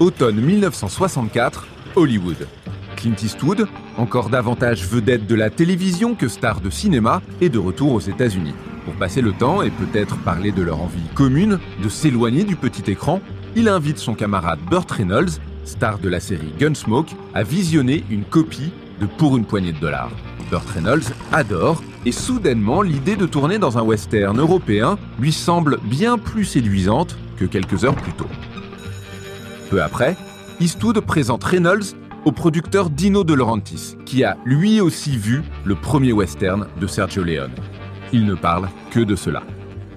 Automne 0.00 0.40
1964, 0.40 1.66
Hollywood. 1.94 2.48
Clint 2.96 3.14
Eastwood, 3.22 3.68
encore 3.96 4.28
davantage 4.28 4.84
vedette 4.84 5.26
de 5.26 5.36
la 5.36 5.50
télévision 5.50 6.16
que 6.16 6.26
star 6.26 6.60
de 6.60 6.68
cinéma, 6.68 7.22
est 7.40 7.48
de 7.48 7.60
retour 7.60 7.92
aux 7.92 8.00
États-Unis. 8.00 8.54
Pour 8.84 8.94
passer 8.94 9.20
le 9.20 9.32
temps 9.32 9.62
et 9.62 9.70
peut-être 9.70 10.16
parler 10.16 10.50
de 10.50 10.62
leur 10.62 10.80
envie 10.80 11.06
commune 11.14 11.60
de 11.80 11.88
s'éloigner 11.88 12.42
du 12.42 12.56
petit 12.56 12.90
écran, 12.90 13.20
il 13.54 13.68
invite 13.68 13.98
son 13.98 14.14
camarade 14.14 14.58
Burt 14.68 14.90
Reynolds, 14.90 15.38
star 15.64 16.00
de 16.00 16.08
la 16.08 16.18
série 16.18 16.52
Gunsmoke, 16.58 17.14
à 17.32 17.44
visionner 17.44 18.04
une 18.10 18.24
copie 18.24 18.72
de 19.00 19.06
Pour 19.06 19.36
une 19.36 19.44
poignée 19.44 19.72
de 19.72 19.78
dollars. 19.78 20.10
Burt 20.50 20.68
Reynolds 20.70 21.12
adore 21.32 21.82
et 22.04 22.12
soudainement 22.12 22.82
l'idée 22.82 23.16
de 23.16 23.26
tourner 23.26 23.58
dans 23.58 23.78
un 23.78 23.82
western 23.82 24.38
européen 24.40 24.98
lui 25.20 25.32
semble 25.32 25.78
bien 25.84 26.18
plus 26.18 26.44
séduisante 26.44 27.16
que 27.36 27.44
quelques 27.44 27.84
heures 27.84 27.96
plus 27.96 28.12
tôt. 28.12 28.28
Après, 29.78 30.16
Eastwood 30.60 31.00
présente 31.00 31.44
Reynolds 31.44 31.96
au 32.24 32.32
producteur 32.32 32.90
Dino 32.90 33.24
De 33.24 33.34
Laurentiis, 33.34 33.96
qui 34.06 34.24
a 34.24 34.36
lui 34.44 34.80
aussi 34.80 35.16
vu 35.16 35.42
le 35.64 35.74
premier 35.74 36.12
western 36.12 36.66
de 36.80 36.86
Sergio 36.86 37.22
Leone. 37.22 37.52
Il 38.12 38.24
ne 38.24 38.34
parle 38.34 38.68
que 38.90 39.00
de 39.00 39.16
cela, 39.16 39.42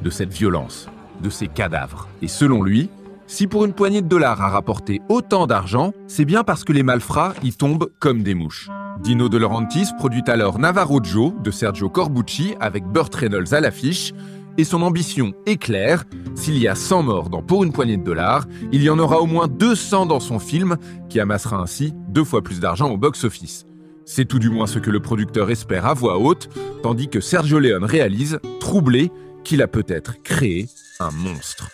de 0.04 0.10
cette 0.10 0.34
violence, 0.34 0.88
de 1.22 1.30
ces 1.30 1.48
cadavres. 1.48 2.08
Et 2.22 2.28
selon 2.28 2.64
lui, 2.64 2.90
si 3.28 3.48
pour 3.48 3.66
une 3.66 3.74
poignée 3.74 4.02
de 4.02 4.08
dollars 4.08 4.42
a 4.42 4.50
rapporté 4.50 5.02
autant 5.10 5.48
d'argent, 5.48 5.94
c'est 6.08 6.26
bien 6.26 6.44
parce 6.44 6.64
que 6.64 6.74
les 6.74 6.84
malfrats 6.84 7.34
y 7.44 7.54
tombent 7.54 7.90
comme 8.00 8.24
des 8.24 8.36
mouches. 8.36 8.70
Dino 9.02 9.30
De 9.30 9.38
Laurentiis 9.38 9.90
produit 9.98 10.24
alors 10.28 10.60
Navarro 10.60 11.00
Joe 11.04 11.34
de 11.44 11.52
Sergio 11.52 11.90
Corbucci 11.90 12.56
avec 12.60 12.86
Burt 12.86 13.14
Reynolds 13.14 13.54
à 13.54 13.60
l'affiche, 13.60 14.14
et 14.58 14.64
son 14.64 14.82
ambition 14.82 15.34
est 15.46 15.58
claire, 15.58 16.06
s'il 16.36 16.58
y 16.58 16.68
a 16.68 16.76
100 16.76 17.04
morts 17.04 17.30
dans 17.30 17.42
Pour 17.42 17.64
une 17.64 17.72
poignée 17.72 17.98
de 17.98 18.04
dollars, 18.04 18.46
il 18.72 18.82
y 18.82 18.90
en 18.90 19.00
aura 19.00 19.22
au 19.22 19.26
moins 19.26 19.48
200 19.48 20.08
dans 20.08 20.20
son 20.20 20.40
film, 20.40 20.78
qui 21.10 21.20
amassera 21.20 21.58
ainsi 21.58 21.94
deux 22.10 22.24
fois 22.24 22.42
plus 22.42 22.60
d'argent 22.60 22.90
au 22.90 22.98
box-office. 22.98 23.66
C'est 24.06 24.26
tout 24.26 24.40
du 24.40 24.50
moins 24.50 24.68
ce 24.68 24.80
que 24.80 24.90
le 24.90 25.02
producteur 25.02 25.52
espère 25.52 25.86
à 25.86 25.94
voix 25.94 26.18
haute, 26.18 26.50
tandis 26.82 27.10
que 27.10 27.20
Sergio 27.20 27.60
Leone 27.60 27.84
réalise, 27.84 28.40
troublé, 28.60 29.12
qu'il 29.44 29.62
a 29.62 29.68
peut-être 29.68 30.22
créé 30.24 30.68
un 31.00 31.12
monstre. 31.12 31.70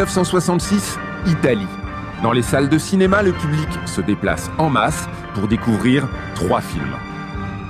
1966, 0.00 0.98
Italie. 1.26 1.66
Dans 2.22 2.32
les 2.32 2.40
salles 2.40 2.70
de 2.70 2.78
cinéma, 2.78 3.22
le 3.22 3.32
public 3.32 3.68
se 3.84 4.00
déplace 4.00 4.50
en 4.56 4.70
masse 4.70 5.06
pour 5.34 5.46
découvrir 5.46 6.08
trois 6.34 6.62
films. 6.62 6.96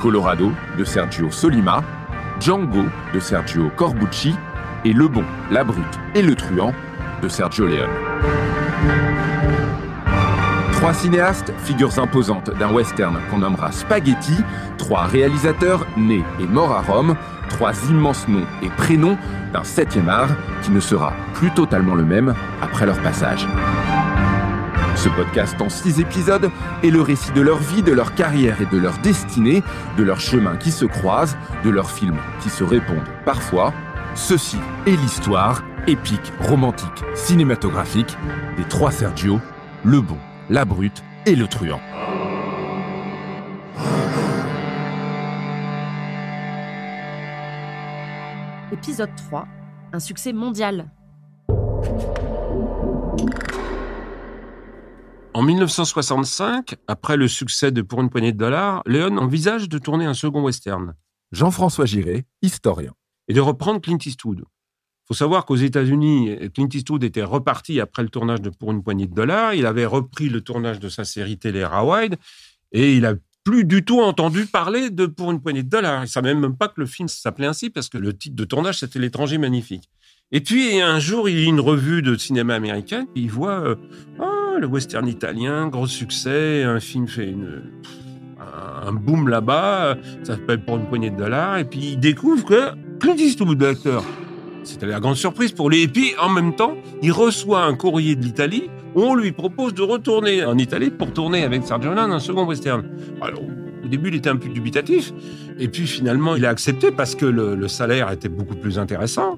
Colorado 0.00 0.52
de 0.78 0.84
Sergio 0.84 1.32
Solima, 1.32 1.82
Django 2.38 2.84
de 3.12 3.18
Sergio 3.18 3.68
Corbucci 3.74 4.36
et 4.84 4.92
Le 4.92 5.08
Bon, 5.08 5.24
la 5.50 5.64
Brute 5.64 5.98
et 6.14 6.22
le 6.22 6.36
Truand 6.36 6.72
de 7.20 7.28
Sergio 7.28 7.66
Leone. 7.66 7.90
Trois 10.74 10.94
cinéastes, 10.94 11.52
figures 11.64 11.98
imposantes 11.98 12.56
d'un 12.56 12.72
western 12.72 13.18
qu'on 13.28 13.38
nommera 13.38 13.72
Spaghetti, 13.72 14.36
trois 14.78 15.02
réalisateurs 15.02 15.84
nés 15.96 16.24
et 16.38 16.46
morts 16.46 16.72
à 16.72 16.80
Rome, 16.80 17.16
trois 17.60 17.90
immenses 17.90 18.26
noms 18.26 18.46
et 18.62 18.70
prénoms 18.70 19.18
d'un 19.52 19.64
septième 19.64 20.08
art 20.08 20.30
qui 20.62 20.70
ne 20.70 20.80
sera 20.80 21.12
plus 21.34 21.50
totalement 21.50 21.94
le 21.94 22.04
même 22.04 22.34
après 22.62 22.86
leur 22.86 22.98
passage. 23.02 23.46
Ce 24.96 25.10
podcast 25.10 25.60
en 25.60 25.68
six 25.68 26.00
épisodes 26.00 26.50
est 26.82 26.88
le 26.88 27.02
récit 27.02 27.32
de 27.32 27.42
leur 27.42 27.58
vie, 27.58 27.82
de 27.82 27.92
leur 27.92 28.14
carrière 28.14 28.62
et 28.62 28.74
de 28.74 28.80
leur 28.80 28.96
destinée, 29.02 29.62
de 29.98 30.02
leurs 30.02 30.20
chemins 30.20 30.56
qui 30.56 30.70
se 30.70 30.86
croisent, 30.86 31.36
de 31.62 31.68
leurs 31.68 31.90
films 31.90 32.16
qui 32.40 32.48
se 32.48 32.64
répondent 32.64 33.10
parfois. 33.26 33.74
Ceci 34.14 34.56
est 34.86 34.96
l'histoire 34.96 35.62
épique, 35.86 36.32
romantique, 36.40 37.04
cinématographique 37.14 38.16
des 38.56 38.64
trois 38.64 38.90
Sergio, 38.90 39.38
le 39.84 40.00
bon, 40.00 40.16
la 40.48 40.64
brute 40.64 41.04
et 41.26 41.36
le 41.36 41.46
truand. 41.46 41.80
Épisode 48.72 49.10
3, 49.16 49.48
un 49.92 49.98
succès 49.98 50.32
mondial. 50.32 50.92
En 55.34 55.42
1965, 55.42 56.76
après 56.86 57.16
le 57.16 57.26
succès 57.26 57.72
de 57.72 57.82
Pour 57.82 58.00
une 58.00 58.10
poignée 58.10 58.32
de 58.32 58.38
dollars, 58.38 58.82
Léon 58.86 59.16
envisage 59.16 59.68
de 59.68 59.78
tourner 59.78 60.04
un 60.04 60.14
second 60.14 60.42
western. 60.42 60.94
Jean-François 61.32 61.84
Giré, 61.84 62.26
historien. 62.42 62.92
Et 63.26 63.32
de 63.32 63.40
reprendre 63.40 63.80
Clint 63.80 63.98
Eastwood. 64.04 64.38
Il 64.38 65.06
faut 65.08 65.14
savoir 65.14 65.46
qu'aux 65.46 65.56
États-Unis, 65.56 66.36
Clint 66.54 66.68
Eastwood 66.72 67.02
était 67.02 67.24
reparti 67.24 67.80
après 67.80 68.04
le 68.04 68.08
tournage 68.08 68.40
de 68.40 68.50
Pour 68.50 68.70
une 68.70 68.84
poignée 68.84 69.08
de 69.08 69.14
dollars. 69.14 69.54
Il 69.54 69.66
avait 69.66 69.86
repris 69.86 70.28
le 70.28 70.42
tournage 70.42 70.78
de 70.78 70.88
sa 70.88 71.04
série 71.04 71.38
télé 71.38 71.64
Rawhide 71.64 72.16
et 72.70 72.96
il 72.96 73.04
a 73.04 73.14
plus 73.50 73.64
du 73.64 73.84
tout 73.84 74.00
entendu 74.00 74.46
parler 74.46 74.90
de 74.90 75.06
Pour 75.06 75.32
une 75.32 75.40
poignée 75.40 75.64
de 75.64 75.68
dollars. 75.68 76.04
Il 76.04 76.22
ne 76.22 76.34
même 76.34 76.56
pas 76.56 76.68
que 76.68 76.80
le 76.80 76.86
film 76.86 77.08
s'appelait 77.08 77.48
ainsi 77.48 77.68
parce 77.68 77.88
que 77.88 77.98
le 77.98 78.16
titre 78.16 78.36
de 78.36 78.44
tournage, 78.44 78.78
c'était 78.78 79.00
L'étranger 79.00 79.38
magnifique. 79.38 79.90
Et 80.30 80.40
puis, 80.40 80.80
un 80.80 81.00
jour, 81.00 81.28
il 81.28 81.34
lit 81.34 81.46
une 81.46 81.58
revue 81.58 82.00
de 82.00 82.14
cinéma 82.14 82.54
américain, 82.54 83.06
il 83.16 83.28
voit 83.28 83.58
euh, 83.58 83.74
oh, 84.20 84.56
le 84.60 84.68
western 84.68 85.08
italien, 85.08 85.66
gros 85.66 85.88
succès, 85.88 86.62
un 86.62 86.78
film 86.78 87.08
fait 87.08 87.34
un 88.86 88.92
boom 88.92 89.26
là-bas, 89.26 89.96
ça 90.22 90.36
s'appelle 90.36 90.64
Pour 90.64 90.76
une 90.76 90.86
poignée 90.86 91.10
de 91.10 91.16
dollars, 91.16 91.58
et 91.58 91.64
puis 91.64 91.94
il 91.94 91.98
découvre 91.98 92.44
que 92.44 92.70
Clint 93.00 93.16
Eastwood, 93.16 93.60
l'acteur, 93.60 94.04
c'était 94.62 94.86
la 94.86 95.00
grande 95.00 95.16
surprise 95.16 95.50
pour 95.50 95.70
lui. 95.70 95.82
Et 95.82 95.88
puis, 95.88 96.12
en 96.20 96.28
même 96.28 96.54
temps, 96.54 96.76
il 97.02 97.10
reçoit 97.10 97.64
un 97.64 97.74
courrier 97.74 98.14
de 98.14 98.22
l'Italie 98.22 98.70
on 98.94 99.14
lui 99.14 99.32
propose 99.32 99.74
de 99.74 99.82
retourner 99.82 100.44
en 100.44 100.58
Italie 100.58 100.90
pour 100.90 101.12
tourner 101.12 101.44
avec 101.44 101.64
Sergio 101.64 101.92
Leone 101.94 102.12
un 102.12 102.20
second 102.20 102.46
western. 102.46 102.84
Alors, 103.20 103.42
au 103.84 103.88
début, 103.88 104.08
il 104.08 104.16
était 104.16 104.30
un 104.30 104.36
peu 104.36 104.48
dubitatif. 104.48 105.12
Et 105.58 105.68
puis, 105.68 105.86
finalement, 105.86 106.36
il 106.36 106.44
a 106.44 106.50
accepté 106.50 106.90
parce 106.90 107.14
que 107.14 107.26
le, 107.26 107.54
le 107.54 107.68
salaire 107.68 108.10
était 108.10 108.28
beaucoup 108.28 108.56
plus 108.56 108.78
intéressant. 108.78 109.36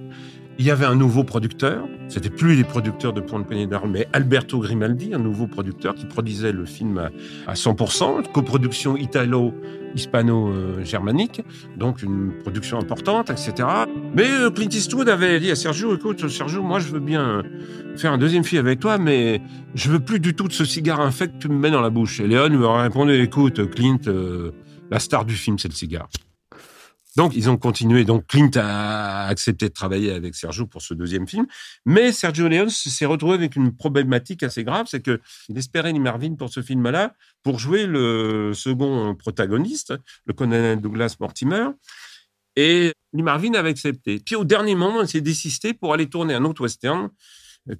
Il 0.58 0.66
y 0.66 0.70
avait 0.70 0.84
un 0.84 0.94
nouveau 0.94 1.24
producteur. 1.24 1.88
C'était 2.08 2.28
plus 2.30 2.54
les 2.54 2.64
producteurs 2.64 3.12
de 3.12 3.20
Pour 3.20 3.38
une 3.38 3.44
poignée 3.44 3.68
mais 3.88 4.08
Alberto 4.12 4.60
Grimaldi, 4.60 5.14
un 5.14 5.18
nouveau 5.18 5.46
producteur 5.46 5.94
qui 5.94 6.04
produisait 6.04 6.52
le 6.52 6.66
film 6.66 7.08
à 7.46 7.54
100%, 7.54 8.30
coproduction 8.30 8.96
italo-hispano-germanique, 8.96 11.42
donc 11.76 12.02
une 12.02 12.32
production 12.42 12.78
importante, 12.78 13.30
etc. 13.30 13.66
Mais 14.14 14.30
euh, 14.30 14.50
Clint 14.50 14.68
Eastwood 14.68 15.08
avait 15.08 15.40
dit 15.40 15.50
à 15.50 15.56
Sergio, 15.56 15.96
écoute, 15.96 16.28
Sergio, 16.28 16.62
moi 16.62 16.80
je 16.80 16.88
veux 16.88 17.00
bien 17.00 17.42
faire 17.96 18.12
un 18.12 18.18
deuxième 18.18 18.44
film 18.44 18.66
avec 18.66 18.78
toi, 18.78 18.98
mais 18.98 19.40
je 19.74 19.90
veux 19.90 20.00
plus 20.00 20.20
du 20.20 20.34
tout 20.34 20.48
de 20.48 20.52
ce 20.52 20.66
cigare 20.66 21.00
infect 21.00 21.32
que 21.34 21.38
tu 21.38 21.48
me 21.48 21.58
mets 21.58 21.70
dans 21.70 21.80
la 21.80 21.88
bouche. 21.90 22.20
Et 22.20 22.26
Léon 22.26 22.48
lui 22.48 22.62
a 22.64 22.82
répondu, 22.82 23.14
écoute, 23.14 23.70
Clint, 23.70 24.00
euh, 24.06 24.50
la 24.90 24.98
star 24.98 25.24
du 25.24 25.34
film, 25.34 25.58
c'est 25.58 25.68
le 25.68 25.74
cigare. 25.74 26.10
Donc, 27.16 27.34
ils 27.36 27.50
ont 27.50 27.56
continué. 27.56 28.04
Donc, 28.04 28.26
Clint 28.26 28.50
a 28.56 29.26
accepté 29.26 29.68
de 29.68 29.74
travailler 29.74 30.12
avec 30.12 30.34
Sergio 30.34 30.66
pour 30.66 30.80
ce 30.80 30.94
deuxième 30.94 31.28
film. 31.28 31.46
Mais 31.84 32.12
Sergio 32.12 32.48
Leone 32.48 32.70
s'est 32.70 33.06
retrouvé 33.06 33.34
avec 33.34 33.56
une 33.56 33.76
problématique 33.76 34.42
assez 34.42 34.64
grave, 34.64 34.86
c'est 34.88 35.02
que 35.02 35.20
il 35.48 35.58
espérait 35.58 35.92
Lee 35.92 36.00
Marvin 36.00 36.34
pour 36.34 36.50
ce 36.50 36.62
film-là 36.62 37.14
pour 37.42 37.58
jouer 37.58 37.86
le 37.86 38.52
second 38.54 39.14
protagoniste, 39.14 39.94
le 40.26 40.32
colonel 40.32 40.80
Douglas 40.80 41.16
Mortimer. 41.20 41.68
Et 42.56 42.92
Lee 43.12 43.22
Marvin 43.22 43.54
avait 43.54 43.70
accepté. 43.70 44.20
Puis, 44.24 44.36
au 44.36 44.44
dernier 44.44 44.74
moment, 44.74 45.02
il 45.02 45.08
s'est 45.08 45.20
désisté 45.20 45.74
pour 45.74 45.92
aller 45.92 46.08
tourner 46.08 46.34
un 46.34 46.44
autre 46.44 46.62
western 46.62 47.10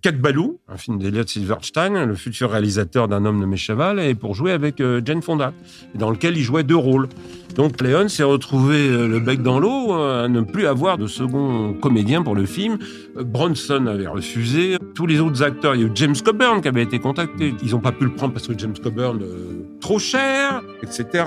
Cat 0.01 0.13
Balou, 0.13 0.61
un 0.69 0.77
film 0.77 1.01
d'Eliot 1.01 1.27
Silverstein, 1.27 2.07
le 2.07 2.15
futur 2.15 2.53
réalisateur 2.53 3.09
d'un 3.09 3.25
homme 3.25 3.41
nommé 3.41 3.57
Cheval, 3.57 3.99
et 3.99 4.15
pour 4.15 4.37
jouer 4.37 4.53
avec 4.53 4.81
euh, 4.81 5.01
Jane 5.05 5.23
Fonda, 5.23 5.53
dans 5.97 6.11
lequel 6.11 6.37
il 6.37 6.43
jouait 6.45 6.63
deux 6.63 6.77
rôles. 6.77 7.09
Donc 7.57 7.81
Léon 7.81 8.07
s'est 8.07 8.23
retrouvé 8.23 8.77
euh, 8.89 9.09
le 9.09 9.19
bec 9.19 9.43
dans 9.43 9.59
l'eau, 9.59 9.93
euh, 9.93 10.27
à 10.27 10.29
ne 10.29 10.43
plus 10.43 10.67
avoir 10.67 10.99
de 10.99 11.09
second 11.09 11.75
comédien 11.75 12.23
pour 12.23 12.37
le 12.37 12.47
film. 12.47 12.79
Bronson 13.17 13.87
avait 13.89 14.07
refusé. 14.07 14.77
Tous 14.95 15.09
les 15.09 15.19
autres 15.19 15.43
acteurs, 15.43 15.75
il 15.75 15.81
y 15.81 15.85
a 15.85 15.89
eu 15.89 15.93
James 15.97 16.15
Coburn 16.25 16.61
qui 16.61 16.69
avait 16.69 16.85
été 16.85 17.01
contacté. 17.01 17.53
Ils 17.65 17.73
n'ont 17.73 17.81
pas 17.81 17.91
pu 17.91 18.05
le 18.05 18.15
prendre 18.15 18.35
parce 18.35 18.47
que 18.47 18.57
James 18.57 18.77
Coburn, 18.81 19.19
trop 19.81 19.99
cher, 19.99 20.63
etc. 20.85 21.25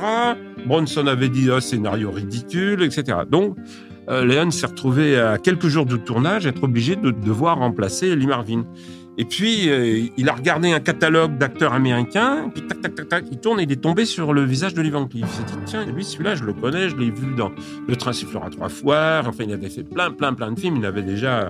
Bronson 0.66 1.08
avait 1.08 1.30
dit, 1.30 1.50
oh, 1.51 1.60
scénario 1.60 2.10
ridicule, 2.10 2.84
etc. 2.84 3.18
Donc, 3.30 3.58
Léon 4.07 4.52
s'est 4.52 4.68
retrouvé 4.68 5.18
à 5.19 5.38
quelques 5.38 5.68
jours 5.68 5.86
de 5.86 5.98
tournage 5.98 6.46
être 6.46 6.63
obligé 6.63 6.96
de 6.96 7.12
devoir 7.12 7.57
remplacer 7.57 8.16
Lee 8.16 8.28
Marvin. 8.28 8.66
Et 9.18 9.24
puis, 9.24 9.69
euh, 9.69 10.07
il 10.18 10.28
a 10.28 10.34
regardé 10.34 10.74
un 10.74 10.81
catalogue 10.81 11.38
d'acteurs 11.38 11.72
américains, 11.72 12.50
puis 12.54 12.68
tac, 12.68 12.81
tac, 12.81 12.96
tac, 12.96 13.07
tac, 13.07 13.25
il 13.31 13.38
tourne 13.38 13.62
et 13.62 13.63
il 13.63 13.72
est 13.72 13.81
tombé 13.81 14.04
sur 14.04 14.34
le 14.34 14.44
visage 14.44 14.74
de 14.74 14.81
Lee 14.81 14.90
Van 14.90 15.07
Cleef. 15.07 15.24
Il 15.24 15.30
s'est 15.30 15.44
dit, 15.44 15.63
tiens, 15.66 15.86
lui, 15.86 16.04
celui-là, 16.04 16.36
je 16.36 16.44
le 16.44 16.52
connais, 16.52 16.90
je 16.90 16.98
l'ai 16.98 17.12
vu 17.12 17.34
dans 17.38 17.52
Le 17.88 17.96
Train 17.96 18.12
sifflera 18.12 18.50
trois 18.50 18.68
fois. 18.68 19.22
Enfin, 19.25 19.46
il 19.48 19.54
avait 19.54 19.69
fait 19.69 19.84
plein, 19.84 20.12
plein, 20.12 20.34
plein 20.34 20.51
de 20.51 20.60
films. 20.60 20.78
Il 20.78 20.86
avait 20.86 21.01
déjà 21.01 21.50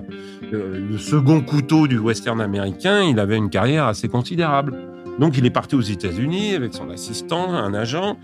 euh, 0.52 0.88
le 0.90 0.98
second 0.98 1.40
couteau 1.40 1.88
du 1.88 1.98
western 1.98 2.40
américain. 2.40 3.02
Il 3.02 3.18
avait 3.18 3.36
une 3.36 3.50
carrière 3.50 3.86
assez 3.86 4.08
considérable. 4.08 4.74
Donc, 5.18 5.36
il 5.36 5.44
est 5.44 5.50
parti 5.50 5.74
aux 5.74 5.80
États-Unis 5.80 6.54
avec 6.54 6.72
son 6.72 6.88
assistant, 6.90 7.52
un 7.52 7.74
agent. 7.74 8.16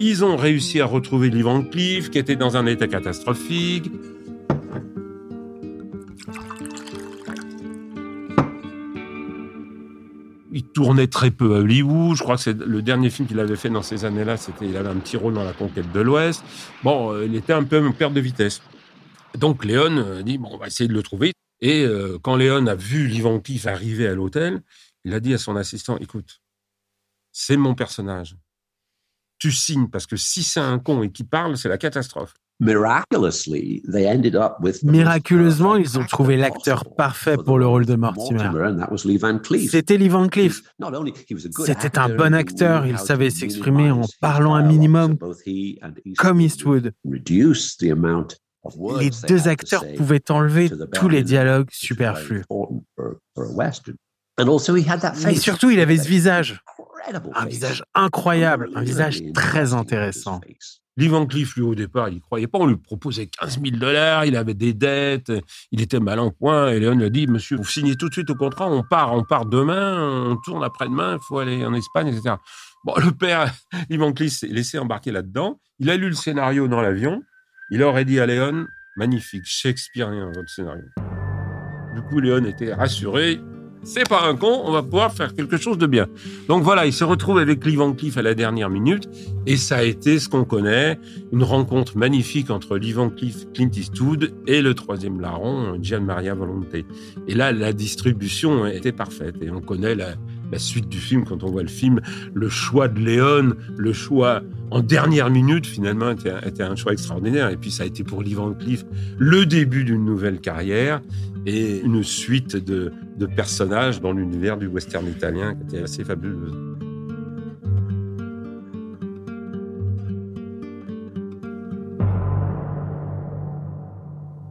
Ils 0.00 0.24
ont 0.24 0.36
réussi 0.36 0.80
à 0.80 0.86
retrouver 0.86 1.30
Lee 1.30 1.42
Van 1.42 1.62
Cleef, 1.62 2.10
qui 2.10 2.18
était 2.18 2.36
dans 2.36 2.56
un 2.56 2.66
état 2.66 2.86
catastrophique. 2.86 3.90
il 10.58 10.64
tournait 10.64 11.06
très 11.06 11.30
peu 11.30 11.54
à 11.54 11.58
Hollywood. 11.60 12.16
Je 12.16 12.22
crois 12.22 12.36
que 12.36 12.42
c'est 12.42 12.58
le 12.58 12.82
dernier 12.82 13.10
film 13.10 13.28
qu'il 13.28 13.38
avait 13.38 13.56
fait 13.56 13.70
dans 13.70 13.82
ces 13.82 14.04
années-là, 14.04 14.36
c'était 14.36 14.66
il 14.66 14.76
avait 14.76 14.88
un 14.88 14.96
petit 14.96 15.16
rôle 15.16 15.34
dans 15.34 15.44
la 15.44 15.52
conquête 15.52 15.92
de 15.92 16.00
l'Ouest. 16.00 16.42
Bon, 16.82 17.12
euh, 17.12 17.26
il 17.26 17.34
était 17.36 17.52
un 17.52 17.62
peu 17.62 17.84
en 17.84 17.92
perte 17.92 18.12
de 18.12 18.20
vitesse. 18.20 18.60
Donc 19.36 19.64
Léon 19.64 19.98
euh, 19.98 20.22
dit 20.22 20.36
bon, 20.36 20.48
on 20.52 20.58
va 20.58 20.66
essayer 20.66 20.88
de 20.88 20.94
le 20.94 21.02
trouver. 21.02 21.32
Et 21.60 21.84
euh, 21.84 22.18
quand 22.20 22.34
Léon 22.34 22.66
a 22.66 22.74
vu 22.74 23.06
Livan 23.06 23.38
Cliff 23.38 23.66
arriver 23.66 24.08
à 24.08 24.14
l'hôtel, 24.14 24.62
il 25.04 25.14
a 25.14 25.20
dit 25.20 25.32
à 25.32 25.38
son 25.38 25.54
assistant 25.54 25.96
écoute, 25.98 26.40
c'est 27.30 27.56
mon 27.56 27.74
personnage. 27.74 28.36
Tu 29.38 29.52
signes 29.52 29.88
parce 29.88 30.06
que 30.06 30.16
si 30.16 30.42
c'est 30.42 30.60
un 30.60 30.78
con 30.78 31.02
et 31.02 31.10
qui 31.10 31.24
parle, 31.24 31.56
c'est 31.56 31.68
la 31.68 31.78
catastrophe. 31.78 32.34
Miraculeusement, 34.82 35.76
ils 35.76 35.96
ont 35.96 36.04
trouvé 36.04 36.36
l'acteur 36.36 36.92
parfait 36.96 37.36
pour 37.36 37.56
le 37.56 37.66
rôle 37.68 37.86
de 37.86 37.94
Mortimer. 37.94 38.50
C'était 39.68 39.96
Lee 39.96 40.08
Van 40.08 40.26
Cleef. 40.26 40.62
C'était 41.64 41.98
un 42.00 42.08
bon 42.08 42.34
acteur, 42.34 42.84
il 42.84 42.98
savait 42.98 43.30
s'exprimer 43.30 43.92
en 43.92 44.02
parlant 44.20 44.54
un 44.56 44.64
minimum, 44.66 45.16
comme 46.18 46.40
Eastwood. 46.40 46.92
Les 48.98 49.10
deux 49.28 49.46
acteurs 49.46 49.84
pouvaient 49.96 50.28
enlever 50.30 50.68
tous 50.94 51.08
les 51.08 51.22
dialogues 51.22 51.68
superflus. 51.70 52.42
Mais 55.24 55.34
surtout, 55.34 55.70
il 55.70 55.80
avait 55.80 55.96
ce 55.96 56.08
visage. 56.08 56.62
Un 57.34 57.46
visage 57.46 57.82
incroyable, 57.94 58.70
un 58.74 58.82
visage 58.82 59.22
très 59.32 59.72
intéressant. 59.72 60.40
Lee 60.98 61.06
Van 61.06 61.26
Cleef, 61.26 61.54
lui, 61.54 61.62
au 61.62 61.76
départ, 61.76 62.08
il 62.08 62.20
croyait 62.20 62.48
pas. 62.48 62.58
On 62.58 62.66
lui 62.66 62.76
proposait 62.76 63.28
15 63.28 63.60
000 63.62 63.76
dollars, 63.76 64.24
il 64.24 64.36
avait 64.36 64.54
des 64.54 64.74
dettes, 64.74 65.32
il 65.70 65.80
était 65.80 66.00
mal 66.00 66.18
en 66.18 66.32
point. 66.32 66.70
Et 66.70 66.80
Léon 66.80 66.96
lui 66.96 67.04
a 67.04 67.08
dit, 67.08 67.28
monsieur, 67.28 67.56
vous 67.56 67.64
signez 67.64 67.94
tout 67.94 68.08
de 68.08 68.14
suite 68.14 68.28
au 68.30 68.34
contrat, 68.34 68.68
on 68.68 68.82
part, 68.82 69.12
on 69.14 69.22
part 69.22 69.46
demain, 69.46 70.26
on 70.28 70.36
tourne 70.36 70.64
après-demain, 70.64 71.14
il 71.14 71.24
faut 71.26 71.38
aller 71.38 71.64
en 71.64 71.72
Espagne, 71.72 72.08
etc. 72.08 72.34
Bon, 72.84 72.94
le 72.96 73.12
père, 73.12 73.52
Lee 73.88 73.96
Van 73.96 74.12
Cleef 74.12 74.32
s'est 74.32 74.48
laissé 74.48 74.78
embarquer 74.78 75.12
là-dedans. 75.12 75.60
Il 75.78 75.88
a 75.88 75.96
lu 75.96 76.08
le 76.08 76.16
scénario 76.16 76.66
dans 76.66 76.80
l'avion. 76.80 77.22
Il 77.70 77.82
aurait 77.84 78.04
dit 78.04 78.18
à 78.18 78.26
Léon, 78.26 78.66
magnifique, 78.96 79.44
Shakespearean, 79.44 80.32
votre 80.34 80.48
scénario. 80.48 80.84
Du 81.94 82.02
coup, 82.02 82.18
Léon 82.18 82.44
était 82.44 82.74
rassuré 82.74 83.40
c'est 83.88 84.06
pas 84.06 84.28
un 84.28 84.36
con, 84.36 84.60
on 84.66 84.70
va 84.70 84.82
pouvoir 84.82 85.14
faire 85.14 85.34
quelque 85.34 85.56
chose 85.56 85.78
de 85.78 85.86
bien. 85.86 86.08
Donc 86.46 86.62
voilà, 86.62 86.84
il 86.84 86.92
se 86.92 87.04
retrouve 87.04 87.38
avec 87.38 87.64
Lee 87.64 87.76
Van 87.76 87.94
Cleef 87.94 88.18
à 88.18 88.22
la 88.22 88.34
dernière 88.34 88.68
minute, 88.68 89.08
et 89.46 89.56
ça 89.56 89.78
a 89.78 89.82
été 89.82 90.18
ce 90.18 90.28
qu'on 90.28 90.44
connaît, 90.44 90.98
une 91.32 91.42
rencontre 91.42 91.96
magnifique 91.96 92.50
entre 92.50 92.76
Lee 92.76 92.92
Van 92.92 93.08
Cleef, 93.08 93.50
Clint 93.54 93.70
Eastwood 93.74 94.34
et 94.46 94.60
le 94.60 94.74
troisième 94.74 95.22
larron, 95.22 95.78
Gian 95.82 96.02
Maria 96.02 96.34
Volonté. 96.34 96.84
Et 97.28 97.34
là, 97.34 97.50
la 97.52 97.72
distribution 97.72 98.66
était 98.66 98.92
parfaite, 98.92 99.36
et 99.40 99.50
on 99.50 99.62
connaît 99.62 99.94
la, 99.94 100.16
la 100.50 100.58
suite 100.58 100.88
du 100.88 100.98
film, 100.98 101.24
quand 101.24 101.42
on 101.42 101.50
voit 101.50 101.62
le 101.62 101.68
film, 101.68 102.00
le 102.34 102.48
choix 102.48 102.88
de 102.88 103.00
Léon, 103.00 103.54
le 103.76 103.92
choix 103.92 104.42
en 104.70 104.80
dernière 104.80 105.30
minute, 105.30 105.66
finalement, 105.66 106.10
était, 106.10 106.62
un 106.62 106.76
choix 106.76 106.92
extraordinaire. 106.92 107.48
Et 107.48 107.56
puis, 107.56 107.70
ça 107.70 107.84
a 107.84 107.86
été 107.86 108.04
pour 108.04 108.22
Lee 108.22 108.34
Van 108.34 108.52
Cleef 108.52 108.84
le 109.18 109.46
début 109.46 109.84
d'une 109.84 110.04
nouvelle 110.04 110.40
carrière 110.40 111.00
et 111.46 111.80
une 111.80 112.02
suite 112.02 112.56
de, 112.56 112.92
de 113.16 113.26
personnages 113.26 114.00
dans 114.00 114.12
l'univers 114.12 114.58
du 114.58 114.66
western 114.66 115.06
italien 115.06 115.54
qui 115.54 115.76
était 115.76 115.84
assez 115.84 116.04
fabuleuse. 116.04 116.77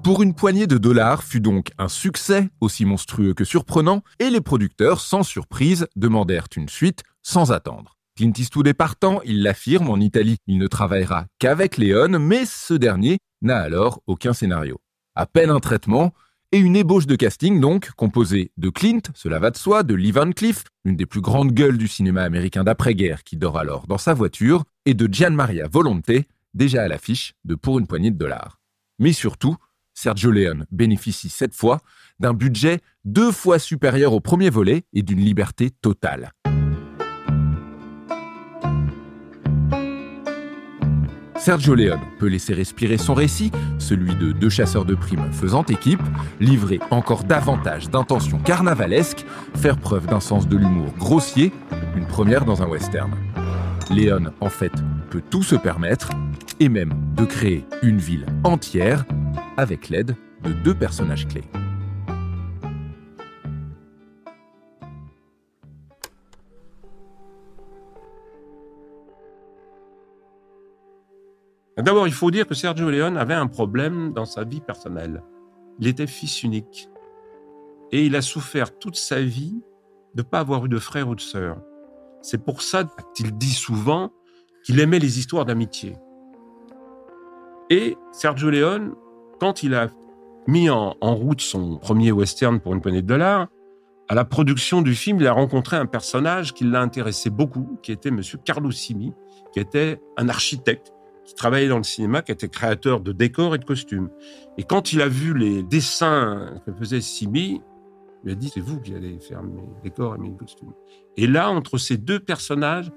Pour 0.08 0.24
une 0.24 0.34
poignée 0.34 0.68
de 0.68 0.78
dollars 0.78 1.22
fut 1.22 1.42
donc 1.42 1.72
un 1.78 1.90
succès 1.90 2.48
aussi 2.62 2.86
monstrueux 2.86 3.34
que 3.34 3.44
surprenant, 3.44 4.04
et 4.20 4.30
les 4.30 4.40
producteurs, 4.40 5.02
sans 5.02 5.22
surprise, 5.22 5.86
demandèrent 5.98 6.48
une 6.56 6.70
suite 6.70 7.04
sans 7.24 7.52
attendre. 7.52 7.98
Clint 8.16 8.32
Eastwood 8.38 8.68
est 8.68 8.74
partant, 8.74 9.20
il 9.26 9.44
l'affirme, 9.44 9.90
en 9.90 9.98
Italie, 9.98 10.38
il 10.48 10.60
ne 10.60 10.68
travaillera 10.68 11.26
qu'avec 11.40 11.76
Léon, 11.76 12.20
mais 12.20 12.46
ce 12.46 12.74
dernier 12.74 13.18
n'a 13.42 13.58
alors 13.58 14.02
aucun 14.08 14.32
scénario. 14.32 14.80
À 15.14 15.26
peine 15.26 15.50
un 15.50 15.60
traitement, 15.60 16.14
et 16.54 16.58
une 16.58 16.78
ébauche 16.78 17.06
de 17.06 17.18
casting 17.18 17.60
donc, 17.60 17.92
composée 17.98 18.54
de 18.56 18.70
Clint, 18.70 19.02
cela 19.14 19.40
va 19.40 19.52
de 19.52 19.58
soi, 19.58 19.84
de 19.84 19.94
Lee 19.94 20.14
Van 20.14 20.32
Cleef, 20.32 20.64
une 20.86 20.96
des 20.96 21.06
plus 21.06 21.20
grandes 21.20 21.52
gueules 21.52 21.78
du 21.78 21.90
cinéma 21.90 22.24
américain 22.24 22.64
d'après-guerre 22.64 23.26
qui 23.26 23.36
dort 23.36 23.58
alors 23.58 23.88
dans 23.88 23.98
sa 23.98 24.14
voiture, 24.14 24.64
et 24.86 24.94
de 24.94 25.14
Gian 25.14 25.32
Maria 25.32 25.68
Volonté, 25.68 26.28
déjà 26.54 26.84
à 26.84 26.88
l'affiche 26.88 27.34
de 27.44 27.56
Pour 27.56 27.78
une 27.78 27.88
poignée 27.88 28.12
de 28.12 28.18
dollars. 28.18 28.62
Mais 29.00 29.12
surtout, 29.12 29.58
Sergio 29.98 30.30
Leone 30.30 30.68
bénéficie 30.72 31.28
cette 31.28 31.56
fois 31.56 31.80
d'un 32.20 32.36
budget 32.36 32.82
deux 33.04 33.32
fois 33.32 33.58
supérieur 33.58 34.14
au 34.14 34.20
premier 34.20 34.52
volet 34.52 34.84
et 34.94 35.02
d'une 35.02 35.20
liberté 35.20 35.72
totale. 35.72 36.34
Sergio 41.36 41.74
Leone 41.74 42.00
peut 42.20 42.28
laisser 42.28 42.54
respirer 42.54 43.00
son 43.00 43.16
récit, 43.16 43.52
celui 43.80 44.14
de 44.14 44.34
deux 44.34 44.50
chasseurs 44.50 44.86
de 44.86 44.94
primes 44.94 45.34
faisant 45.34 45.64
équipe, 45.64 46.04
livrer 46.40 46.80
encore 46.92 47.24
davantage 47.24 47.90
d'intentions 47.90 48.38
carnavalesques, 48.38 49.26
faire 49.56 49.78
preuve 49.78 50.06
d'un 50.06 50.20
sens 50.20 50.48
de 50.48 50.58
l'humour 50.58 50.94
grossier, 51.00 51.52
une 51.96 52.06
première 52.06 52.46
dans 52.46 52.62
un 52.62 52.68
western. 52.68 53.16
Leone, 53.90 54.32
en 54.42 54.50
fait, 54.50 54.74
peut 55.10 55.24
tout 55.28 55.44
se 55.44 55.56
permettre, 55.56 56.12
et 56.60 56.70
même 56.70 56.94
de 57.16 57.26
créer 57.26 57.66
une 57.82 57.98
ville 57.98 58.28
entière 58.44 59.04
avec 59.58 59.90
l'aide 59.90 60.16
de 60.44 60.54
deux 60.54 60.76
personnages 60.76 61.28
clés. 61.28 61.44
D'abord, 71.78 72.08
il 72.08 72.14
faut 72.14 72.32
dire 72.32 72.48
que 72.48 72.56
Sergio 72.56 72.90
Leone 72.90 73.18
avait 73.18 73.36
un 73.36 73.48
problème 73.48 74.12
dans 74.12 74.26
sa 74.26 74.44
vie 74.44 74.62
personnelle. 74.62 75.24
Il 75.80 75.88
était 75.88 76.08
fils 76.08 76.42
unique. 76.44 76.90
Et 77.92 78.06
il 78.06 78.16
a 78.16 78.22
souffert 78.22 78.78
toute 78.78 78.96
sa 78.96 79.22
vie 79.22 79.62
de 80.16 80.22
ne 80.22 80.28
pas 80.28 80.40
avoir 80.40 80.66
eu 80.66 80.70
de 80.70 80.80
frère 80.80 81.08
ou 81.08 81.16
de 81.16 81.22
sœur. 81.22 81.62
C'est 82.22 82.44
pour 82.44 82.62
ça 82.62 82.84
qu'il 83.16 83.38
dit 83.38 83.54
souvent 83.54 84.12
qu'il 84.64 84.80
aimait 84.80 85.00
les 85.00 85.20
histoires 85.20 85.46
d'amitié. 85.46 85.96
Et 87.70 87.96
Sergio 88.12 88.50
Leone 88.50 88.96
quand 89.40 89.64
il 89.64 89.74
a 89.76 89.90
mis 90.48 90.70
en, 90.70 90.96
route 91.02 91.42
son 91.42 91.78
premier 91.78 92.12
western 92.12 92.60
pour 92.60 92.74
une 92.74 92.82
poignée 92.82 93.02
de 93.02 93.08
dollars, 93.08 93.48
à 94.10 94.16
la 94.16 94.24
production 94.24 94.82
du 94.82 94.96
film, 94.96 95.20
il 95.20 95.28
a 95.28 95.34
rencontré 95.34 95.76
un 95.76 95.86
personnage 95.86 96.54
qui 96.54 96.64
l'a 96.64 96.82
intéressé 96.82 97.30
beaucoup, 97.30 97.78
qui 97.84 97.92
était 97.92 98.12
Monsieur 98.12 98.38
Carlo 98.44 98.72
Simi, 98.72 99.14
qui 99.52 99.60
était 99.60 100.00
un 100.16 100.30
architecte 100.30 100.94
qui 101.26 101.36
travaillait 101.36 101.68
dans 101.68 101.78
le 101.78 101.84
cinéma, 101.84 102.22
qui 102.22 102.32
était 102.32 102.48
créateur 102.48 103.02
de 103.02 103.12
décors 103.12 103.54
et 103.54 103.58
de 103.58 103.66
costumes. 103.66 104.10
Et 104.58 104.64
quand 104.64 104.94
il 104.94 105.02
a 105.02 105.10
vu 105.10 105.38
les 105.38 105.62
dessins 105.62 106.62
que 106.66 106.72
faisait 106.72 107.02
Simi, 107.02 107.62
il 108.24 108.32
a 108.32 108.36
dit 108.36 108.50
c'est 108.50 108.62
vous 108.62 108.80
qui 108.80 108.96
allez 108.96 109.20
faire 109.20 109.44
mes 109.44 109.62
décors 109.84 110.16
et 110.16 110.20
mes 110.20 110.34
costumes. 110.34 110.72
Et 111.18 111.28
là, 111.28 111.50
entre 111.50 111.78
ces 111.78 111.98
deux 111.98 112.22
personnages, 112.22 112.90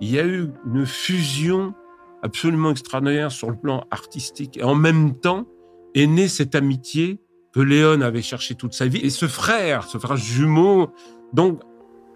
il 0.00 0.08
y 0.10 0.20
a 0.20 0.24
eu 0.24 0.50
une 0.66 0.86
fusion 0.86 1.74
absolument 2.22 2.70
extraordinaire 2.70 3.32
sur 3.32 3.50
le 3.50 3.56
plan 3.56 3.84
artistique 3.90 4.56
et 4.56 4.62
en 4.62 4.76
même 4.76 5.18
temps 5.18 5.46
est 5.94 6.06
née 6.06 6.28
cette 6.28 6.54
amitié 6.54 7.20
que 7.52 7.60
Léon 7.60 8.00
avait 8.00 8.22
cherché 8.22 8.54
toute 8.54 8.74
sa 8.74 8.86
vie. 8.86 8.98
Et 8.98 9.10
ce 9.10 9.26
frère, 9.26 9.84
ce 9.84 9.98
frère 9.98 10.16
jumeau, 10.16 10.90
donc 11.32 11.60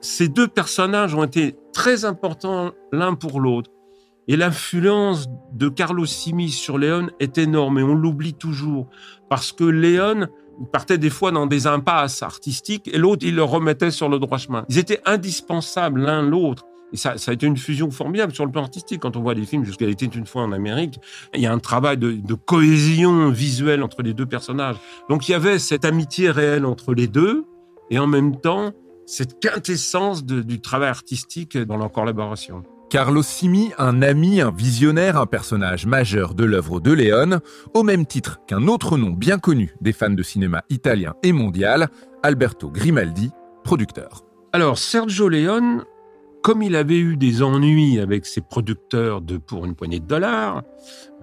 ces 0.01 0.29
deux 0.29 0.49
personnages 0.49 1.15
ont 1.15 1.25
été 1.25 1.57
très 1.73 2.05
importants 2.05 2.73
l'un 2.93 3.15
pour 3.15 3.41
l'autre. 3.41 3.71
Et 4.27 4.37
l'influence 4.37 5.27
de 5.53 5.69
Carlos 5.69 6.07
Simi 6.07 6.51
sur 6.51 6.77
Léon 6.77 7.09
est 7.19 7.39
énorme 7.39 7.79
et 7.79 7.83
on 7.83 7.95
l'oublie 7.95 8.35
toujours 8.35 8.89
parce 9.31 9.53
que 9.53 9.65
Léon 9.65 10.27
partait 10.71 10.99
des 10.99 11.09
fois 11.09 11.31
dans 11.31 11.47
des 11.47 11.67
impasses 11.67 12.23
artistiques 12.23 12.89
et 12.93 12.99
l'autre 12.99 13.25
il 13.27 13.35
le 13.35 13.43
remettait 13.43 13.91
sur 13.91 14.09
le 14.09 14.19
droit 14.19 14.37
chemin. 14.39 14.67
Ils 14.69 14.79
étaient 14.79 15.01
indispensables 15.07 16.03
l'un 16.03 16.23
l'autre. 16.23 16.67
Et 16.93 16.97
ça, 16.97 17.19
ça 17.19 17.31
a 17.31 17.35
été 17.35 17.47
une 17.47 17.57
fusion 17.57 17.91
formidable 17.91 18.35
sur 18.35 18.47
le 18.47 18.53
plan 18.53 18.63
artistique. 18.63 19.01
Quand 19.01 19.17
on 19.17 19.23
voit 19.23 19.35
les 19.35 19.45
films 19.45 19.65
jusqu'à 19.65 19.87
était 19.87 20.07
une 20.07 20.27
fois 20.27 20.43
en 20.43 20.53
Amérique, 20.53 20.99
il 21.35 21.41
y 21.41 21.47
a 21.47 21.53
un 21.53 21.59
travail 21.59 21.99
de, 21.99 22.13
de, 22.13 22.35
cohésion 22.35 23.31
visuelle 23.31 23.83
entre 23.83 24.03
les 24.03 24.15
deux 24.15 24.27
personnages. 24.27 24.77
Donc 25.09 25.29
il 25.29 25.33
y 25.33 25.35
avait 25.35 25.59
cette 25.59 25.85
amitié 25.85 26.31
réelle 26.31 26.65
entre 26.65 26.95
les 26.95 27.07
deux. 27.07 27.45
et 27.91 27.99
en 27.99 28.07
même 28.07 28.41
temps 28.41 28.73
cette 29.09 29.41
quintessence 29.41 30.23
du 30.25 30.61
travail 30.61 30.91
artistique 30.91 31.57
dans 31.57 31.79
leur 31.79 31.91
collaboration. 31.91 32.63
Carlos 32.91 33.23
Simi, 33.23 33.71
un 33.79 34.03
ami, 34.03 34.41
un 34.41 34.51
visionnaire, 34.51 35.19
un 35.19 35.27
personnage 35.27 35.87
majeur 35.87 36.35
de 36.35 36.45
l'œuvre 36.45 36.79
de 36.79 36.93
Léon, 36.93 37.41
au 37.75 37.83
même 37.83 38.05
titre 38.05 38.41
qu'un 38.47 38.67
autre 38.67 38.99
nom 38.99 39.11
bien 39.11 39.39
connu 39.39 39.75
des 39.81 39.93
fans 39.93 40.11
de 40.11 40.23
cinéma 40.23 40.63
italien 40.69 41.15
et 41.23 41.33
mondial, 41.33 41.89
Alberto 42.23 42.71
Grimaldi, 42.71 43.31
producteur. 43.65 44.25
Alors, 44.53 44.79
Sergio 44.79 45.29
Leone, 45.29 45.85
comme 46.43 46.63
il 46.63 46.77
avait 46.77 46.99
eu 46.99 47.17
des 47.17 47.43
ennuis 47.43 47.99
avec 47.99 48.27
ses 48.27 48.41
producteurs 48.41 49.21
de 49.21 49.37
pour 49.37 49.65
une 49.65 49.75
poignée 49.75 50.01
de 50.01 50.07
dollars, 50.07 50.63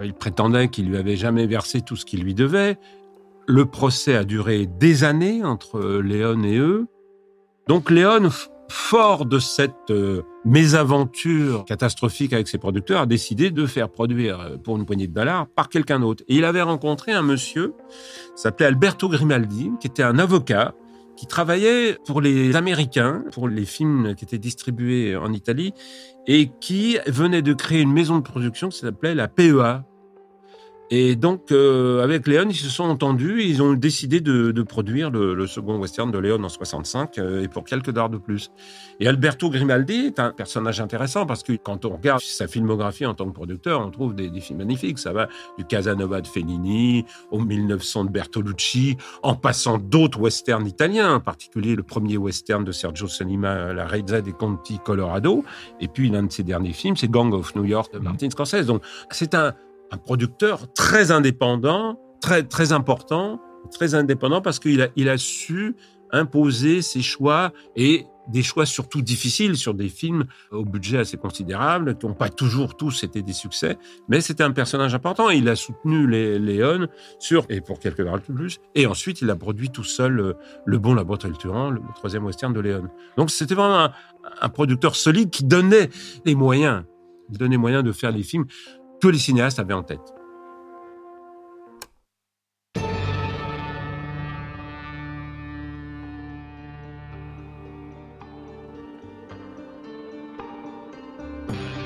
il 0.03 0.13
prétendait 0.13 0.67
qu'il 0.67 0.89
lui 0.89 0.97
avait 0.97 1.15
jamais 1.15 1.47
versé 1.47 1.81
tout 1.81 1.95
ce 1.95 2.05
qu'il 2.05 2.23
lui 2.23 2.33
devait. 2.33 2.77
Le 3.47 3.65
procès 3.65 4.15
a 4.15 4.23
duré 4.23 4.65
des 4.65 5.03
années 5.03 5.43
entre 5.43 6.01
Léon 6.01 6.43
et 6.43 6.57
eux. 6.57 6.87
Donc 7.67 7.89
Léon 7.89 8.29
fort 8.69 9.25
de 9.25 9.39
cette 9.39 9.91
euh, 9.91 10.23
mésaventure 10.43 11.65
catastrophique 11.65 12.33
avec 12.33 12.47
ses 12.47 12.57
producteurs, 12.57 13.01
a 13.01 13.05
décidé 13.05 13.51
de 13.51 13.65
faire 13.65 13.89
produire 13.89 14.39
euh, 14.39 14.57
pour 14.57 14.77
une 14.77 14.85
poignée 14.85 15.07
de 15.07 15.13
dollars 15.13 15.47
par 15.47 15.69
quelqu'un 15.69 15.99
d'autre. 15.99 16.23
Et 16.27 16.35
il 16.35 16.45
avait 16.45 16.61
rencontré 16.61 17.11
un 17.11 17.21
monsieur, 17.21 17.73
s'appelait 18.35 18.65
Alberto 18.65 19.09
Grimaldi, 19.09 19.71
qui 19.79 19.87
était 19.87 20.03
un 20.03 20.19
avocat, 20.19 20.73
qui 21.15 21.27
travaillait 21.27 21.97
pour 22.05 22.21
les 22.21 22.55
Américains, 22.55 23.23
pour 23.31 23.47
les 23.47 23.65
films 23.65 24.15
qui 24.15 24.25
étaient 24.25 24.37
distribués 24.37 25.15
en 25.15 25.31
Italie, 25.33 25.73
et 26.27 26.49
qui 26.59 26.97
venait 27.07 27.41
de 27.41 27.53
créer 27.53 27.81
une 27.81 27.93
maison 27.93 28.17
de 28.17 28.23
production 28.23 28.69
qui 28.69 28.79
s'appelait 28.79 29.15
la 29.15 29.27
PEA, 29.27 29.83
et 30.91 31.15
donc, 31.15 31.51
euh, 31.51 32.03
avec 32.03 32.27
Léon, 32.27 32.45
ils 32.49 32.55
se 32.55 32.69
sont 32.69 32.83
entendus 32.83 33.43
ils 33.43 33.63
ont 33.63 33.73
décidé 33.73 34.21
de, 34.21 34.61
produire 34.61 35.09
le, 35.09 35.47
second 35.47 35.77
western 35.77 36.11
de 36.11 36.19
Léon 36.19 36.43
en 36.43 36.49
65 36.49 37.17
euh, 37.17 37.43
et 37.43 37.47
pour 37.47 37.63
quelques 37.63 37.91
dollars 37.91 38.09
de 38.09 38.17
plus. 38.17 38.51
Et 38.99 39.07
Alberto 39.07 39.49
Grimaldi 39.49 40.07
est 40.07 40.19
un 40.19 40.31
personnage 40.31 40.79
intéressant 40.79 41.25
parce 41.25 41.43
que 41.43 41.53
quand 41.53 41.85
on 41.85 41.95
regarde 41.95 42.21
sa 42.21 42.47
filmographie 42.47 43.05
en 43.05 43.13
tant 43.13 43.25
que 43.25 43.33
producteur, 43.33 43.85
on 43.85 43.89
trouve 43.89 44.13
des, 44.13 44.29
des 44.29 44.41
films 44.41 44.59
magnifiques. 44.59 44.99
Ça 44.99 45.11
va 45.11 45.27
du 45.57 45.65
Casanova 45.65 46.21
de 46.21 46.27
Fellini 46.27 47.05
au 47.31 47.39
1900 47.39 48.05
de 48.05 48.09
Bertolucci, 48.11 48.97
en 49.23 49.35
passant 49.35 49.77
d'autres 49.77 50.19
westerns 50.19 50.67
italiens, 50.67 51.15
en 51.15 51.19
particulier 51.19 51.75
le 51.75 51.83
premier 51.83 52.17
western 52.17 52.63
de 52.63 52.71
Sergio 52.71 53.07
Solima, 53.07 53.73
La 53.73 53.87
Reza 53.87 54.21
dei 54.21 54.33
Conti 54.33 54.79
Colorado. 54.83 55.43
Et 55.79 55.87
puis 55.87 56.09
l'un 56.09 56.23
de 56.23 56.31
ses 56.31 56.43
derniers 56.43 56.73
films, 56.73 56.95
c'est 56.95 57.09
Gang 57.09 57.33
of 57.33 57.55
New 57.55 57.65
York 57.65 57.91
de 57.93 57.99
Martin 57.99 58.29
Scorsese. 58.29 58.65
Donc 58.65 58.83
c'est 59.09 59.33
un 59.33 59.53
un 59.91 59.97
producteur 59.97 60.71
très 60.73 61.11
indépendant, 61.11 61.99
très, 62.21 62.43
très 62.43 62.71
important, 62.71 63.39
très 63.71 63.95
indépendant 63.95 64.41
parce 64.41 64.59
qu'il 64.59 64.81
a, 64.81 64.87
il 64.95 65.09
a 65.09 65.17
su 65.17 65.75
imposer 66.11 66.81
ses 66.81 67.01
choix 67.01 67.51
et 67.75 68.05
des 68.27 68.43
choix 68.43 68.65
surtout 68.65 69.01
difficiles 69.01 69.55
sur 69.55 69.73
des 69.73 69.89
films 69.89 70.25
au 70.51 70.65
budget 70.65 70.97
assez 70.97 71.17
considérable, 71.17 71.97
qui 71.97 72.05
n'ont 72.05 72.13
pas 72.13 72.29
toujours 72.29 72.75
tous 72.75 73.03
été 73.03 73.21
des 73.21 73.33
succès, 73.33 73.77
mais 74.09 74.21
c'était 74.21 74.43
un 74.43 74.51
personnage 74.51 74.95
important. 74.95 75.29
Il 75.29 75.47
a 75.49 75.55
soutenu 75.55 76.07
les 76.07 76.39
Léon 76.39 76.87
sur, 77.19 77.45
et 77.49 77.61
pour 77.61 77.79
quelques 77.79 77.99
dollars 77.99 78.19
de 78.27 78.33
plus, 78.33 78.57
et 78.73 78.87
ensuite 78.87 79.21
il 79.21 79.29
a 79.29 79.35
produit 79.35 79.69
tout 79.69 79.83
seul 79.83 80.19
euh, 80.19 80.33
Le 80.65 80.77
Bon, 80.77 80.93
la 80.93 81.03
Boîte 81.03 81.25
et 81.25 81.27
le 81.27 81.35
Turan, 81.35 81.69
le 81.69 81.81
troisième 81.95 82.25
western 82.25 82.53
de 82.53 82.59
Léon. 82.59 82.87
Donc 83.17 83.31
c'était 83.31 83.55
vraiment 83.55 83.89
un, 84.41 84.49
producteur 84.49 84.95
solide 84.95 85.29
qui 85.29 85.43
donnait 85.43 85.89
les 86.25 86.35
moyens, 86.35 86.83
donnait 87.29 87.57
moyens 87.57 87.83
de 87.83 87.91
faire 87.91 88.11
les 88.11 88.23
films 88.23 88.45
que 89.05 89.09
les 89.11 89.19
cinéastes 89.19 89.59
avaient 89.59 89.75
en 89.75 89.83
tête. 89.83 89.99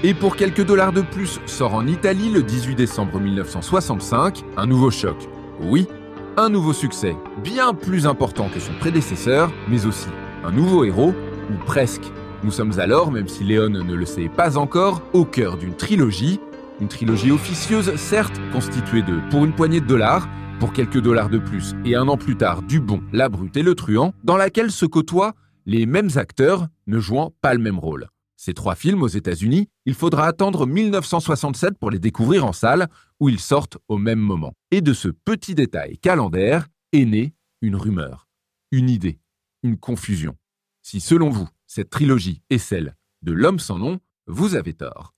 Et 0.02 0.14
pour 0.14 0.38
quelques 0.38 0.66
dollars 0.66 0.94
de 0.94 1.02
plus, 1.02 1.42
sort 1.46 1.74
en 1.74 1.86
Italie 1.88 2.32
le 2.32 2.42
18 2.42 2.76
décembre 2.76 3.20
1965 3.20 4.46
un 4.56 4.66
nouveau 4.66 4.90
choc. 4.90 5.18
Oui, 5.62 5.90
un 6.38 6.48
nouveau 6.48 6.72
succès, 6.72 7.18
bien 7.44 7.74
plus 7.74 8.08
important 8.08 8.48
que 8.48 8.62
son 8.62 8.72
prédécesseur, 8.80 9.52
mais 9.68 9.86
aussi 9.86 10.08
un 10.46 10.52
nouveau 10.52 10.86
héros, 10.86 11.14
ou 11.52 11.66
presque. 11.66 12.14
Nous 12.46 12.52
sommes 12.52 12.80
alors, 12.80 13.12
même 13.12 13.28
si 13.28 13.44
Léon 13.44 13.68
ne 13.68 13.94
le 13.94 14.06
sait 14.06 14.30
pas 14.30 14.58
encore, 14.58 15.02
au 15.12 15.26
cœur 15.26 15.58
d'une 15.58 15.76
trilogie 15.76 16.40
une 16.82 16.88
trilogie 16.88 17.32
officieuse, 17.32 17.96
certes, 17.96 18.40
constituée 18.52 19.02
de 19.02 19.20
Pour 19.30 19.46
une 19.46 19.54
poignée 19.54 19.82
de 19.82 19.86
dollars, 19.86 20.28
pour 20.60 20.74
quelques 20.74 21.02
dollars 21.02 21.30
de 21.30 21.38
plus, 21.38 21.74
et 21.86 21.96
un 21.96 22.08
an 22.08 22.18
plus 22.18 22.36
tard 22.36 22.62
Du 22.62 22.80
Bon, 22.80 23.02
La 23.14 23.30
Brute 23.30 23.56
et 23.58 23.64
Le 23.64 23.76
Truand, 23.76 24.14
dans 24.24 24.38
laquelle 24.38 24.72
se 24.72 24.86
côtoient 24.86 25.36
les 25.66 25.86
mêmes 25.86 26.10
acteurs 26.16 26.68
ne 26.88 27.00
jouant 27.00 27.34
pas 27.42 27.54
le 27.54 27.60
même 27.60 27.80
rôle. 27.80 28.08
Ces 28.36 28.54
trois 28.54 28.76
films 28.76 29.04
aux 29.04 29.08
États-Unis, 29.08 29.68
il 29.86 29.94
faudra 29.94 30.26
attendre 30.26 30.66
1967 30.66 31.78
pour 31.78 31.92
les 31.92 32.00
découvrir 32.00 32.46
en 32.46 32.54
salle, 32.54 32.88
où 33.20 33.30
ils 33.30 33.40
sortent 33.40 33.78
au 33.88 33.98
même 33.98 34.20
moment. 34.20 34.54
Et 34.72 34.82
de 34.82 34.94
ce 34.94 35.10
petit 35.10 35.56
détail 35.56 35.98
calendaire 35.98 36.68
est 36.94 37.06
née 37.06 37.34
une 37.62 37.76
rumeur, 37.76 38.28
une 38.72 38.90
idée, 38.90 39.20
une 39.64 39.78
confusion. 39.78 40.36
Si 40.82 41.02
selon 41.02 41.30
vous, 41.30 41.50
cette 41.68 41.90
trilogie 41.90 42.42
est 42.50 42.58
celle 42.58 42.96
de 43.22 43.34
L'homme 43.34 43.60
sans 43.60 43.78
nom, 43.78 44.00
vous 44.28 44.56
avez 44.56 44.74
tort. 44.74 45.14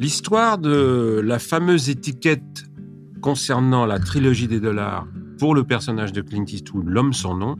L'histoire 0.00 0.56
de 0.56 1.20
la 1.22 1.38
fameuse 1.38 1.90
étiquette 1.90 2.64
concernant 3.20 3.84
la 3.84 3.98
trilogie 3.98 4.48
des 4.48 4.58
dollars 4.58 5.06
pour 5.38 5.54
le 5.54 5.62
personnage 5.62 6.14
de 6.14 6.22
Clint 6.22 6.46
Eastwood, 6.46 6.88
l'homme 6.88 7.12
sans 7.12 7.36
nom, 7.36 7.58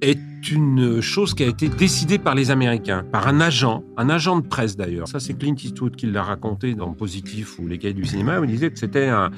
est 0.00 0.18
une 0.50 1.00
chose 1.00 1.34
qui 1.34 1.42
a 1.44 1.46
été 1.46 1.68
décidée 1.68 2.18
par 2.18 2.34
les 2.34 2.50
Américains, 2.50 3.04
par 3.12 3.28
un 3.28 3.40
agent, 3.40 3.84
un 3.96 4.08
agent 4.08 4.38
de 4.38 4.46
presse 4.46 4.76
d'ailleurs. 4.76 5.06
Ça, 5.06 5.20
c'est 5.20 5.34
Clint 5.34 5.54
Eastwood 5.54 5.96
qui 5.96 6.06
l'a 6.06 6.22
raconté 6.22 6.74
dans 6.74 6.92
Positif 6.94 7.58
ou 7.58 7.68
Les 7.68 7.78
Cahiers 7.78 7.94
du 7.94 8.04
cinéma, 8.04 8.40
où 8.40 8.44
il 8.44 8.50
disait 8.50 8.70
que 8.70 8.78
c'était 8.78 9.08
un, 9.08 9.30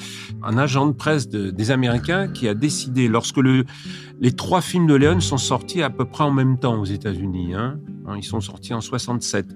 agent 0.43 0.87
de 0.87 0.93
presse 0.93 1.29
de, 1.29 1.51
des 1.51 1.71
Américains 1.71 2.29
qui 2.29 2.47
a 2.47 2.55
décidé, 2.55 3.09
lorsque 3.09 3.39
le, 3.39 3.65
les 4.21 4.33
trois 4.33 4.61
films 4.61 4.87
de 4.87 4.95
Léon 4.95 5.21
sont 5.21 5.39
sortis 5.39 5.83
à 5.83 5.91
peu 5.91 6.05
près 6.05 6.25
en 6.25 6.31
même 6.31 6.59
temps 6.59 6.81
aux 6.81 6.85
États-Unis, 6.85 7.55
hein, 7.55 7.79
hein 8.07 8.15
ils 8.17 8.25
sont 8.25 8.41
sortis 8.41 8.73
en 8.73 8.81
67. 8.81 9.47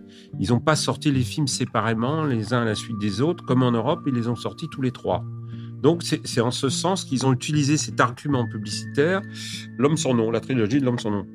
Ils 0.41 0.51
n'ont 0.51 0.61
pas 0.61 0.77
sorti 0.77 1.13
les 1.13 1.23
films 1.23 1.47
séparément, 1.47 2.25
les 2.25 2.53
uns 2.53 2.63
à 2.63 2.65
la 2.65 2.75
suite 2.75 2.99
des 2.99 3.21
autres, 3.21 3.45
comme 3.45 3.63
en 3.63 3.71
Europe, 3.71 4.01
ils 4.07 4.15
les 4.15 4.27
ont 4.29 4.37
sortis 4.37 4.67
tous 4.69 4.83
les 4.83 4.91
trois. 4.91 5.25
Donc 5.83 6.03
c'est 6.03 6.41
en 6.41 6.51
ce 6.51 6.69
sens 6.69 7.05
qu'ils 7.05 7.27
ont 7.27 7.33
utilisé 7.33 7.77
cet 7.77 8.01
argument 8.01 8.47
publicitaire, 8.47 9.23
L'homme 9.79 9.97
sans 9.97 10.15
nom, 10.15 10.31
la 10.31 10.41
trilogie 10.41 10.81
de 10.81 10.85
L'homme 10.85 10.99
sans 10.99 11.11
nom. 11.11 11.27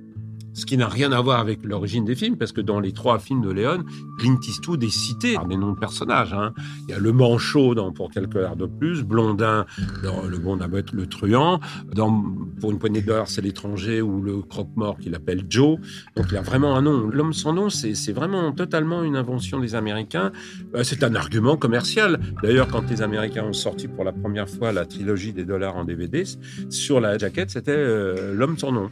Ce 0.54 0.66
qui 0.66 0.78
n'a 0.78 0.88
rien 0.88 1.12
à 1.12 1.22
voir 1.22 1.40
avec 1.40 1.64
l'origine 1.64 2.06
des 2.06 2.16
films, 2.16 2.38
parce 2.38 2.52
que 2.52 2.62
dans 2.62 2.80
les 2.80 2.92
trois 2.92 3.20
films 3.20 3.42
de 3.42 3.52
Léon, 3.52 3.84
Clint 4.20 4.40
Eastwood 4.48 4.84
est 4.84 4.90
cité 4.90 5.36
par 5.36 5.48
des 5.48 5.58
noms 5.58 5.74
de 5.74 5.80
personnages. 5.80 6.34
Hein. 6.34 6.54
Il 6.88 6.92
y 6.92 6.94
a 6.94 7.00
le 7.00 7.12
manchot 7.12 7.76
dans 7.76 7.92
Pour 7.92 8.12
quelques 8.12 8.36
heures 8.36 8.56
de 8.56 8.66
plus, 8.66 9.04
Blondin 9.04 9.66
dans 10.04 10.24
Le 10.24 10.38
Bon 10.38 10.60
être 10.76 10.94
le 10.94 11.08
truand, 11.08 11.60
dans 11.94 12.24
Pour 12.60 12.72
une 12.72 12.80
poignée 12.80 13.02
d'heures, 13.02 13.28
c'est 13.28 13.42
l'étranger 13.42 14.02
ou 14.02 14.22
le 14.22 14.42
croque-mort 14.42 14.98
qu'il 14.98 15.16
appelle 15.16 15.46
Joe. 15.50 15.78
Donc 16.16 16.28
il 16.30 16.36
y 16.36 16.38
a 16.38 16.42
vraiment 16.42 16.76
un 16.76 16.82
nom. 16.82 17.10
L'homme 17.10 17.34
sans 17.34 17.54
nom, 17.54 17.70
c'est 17.70 18.12
vraiment 18.12 18.52
totalement 18.52 19.04
une 19.04 19.16
invention 19.16 19.60
des 19.60 19.76
Américains. 19.76 20.32
Euh, 20.76 20.84
c'est 20.84 21.04
un 21.04 21.16
argument 21.16 21.58
commercial. 21.58 22.20
D'ailleurs, 22.44 22.68
quand 22.68 22.90
les 22.90 23.02
Américains 23.02 23.44
ont 23.44 23.54
sorti 23.54 23.88
pour 23.88 24.04
la 24.04 24.12
première 24.12 24.50
fois 24.50 24.72
la 24.72 24.86
trilogie 24.86 25.34
des 25.34 25.46
dollars 25.46 25.76
en 25.76 25.86
DVD, 25.86 26.24
sur 26.70 27.00
la 27.00 27.18
jaquette, 27.18 27.52
c'était 27.52 27.72
euh, 27.72 28.34
L'homme 28.34 28.58
sans 28.58 28.72
nom. 28.72 28.90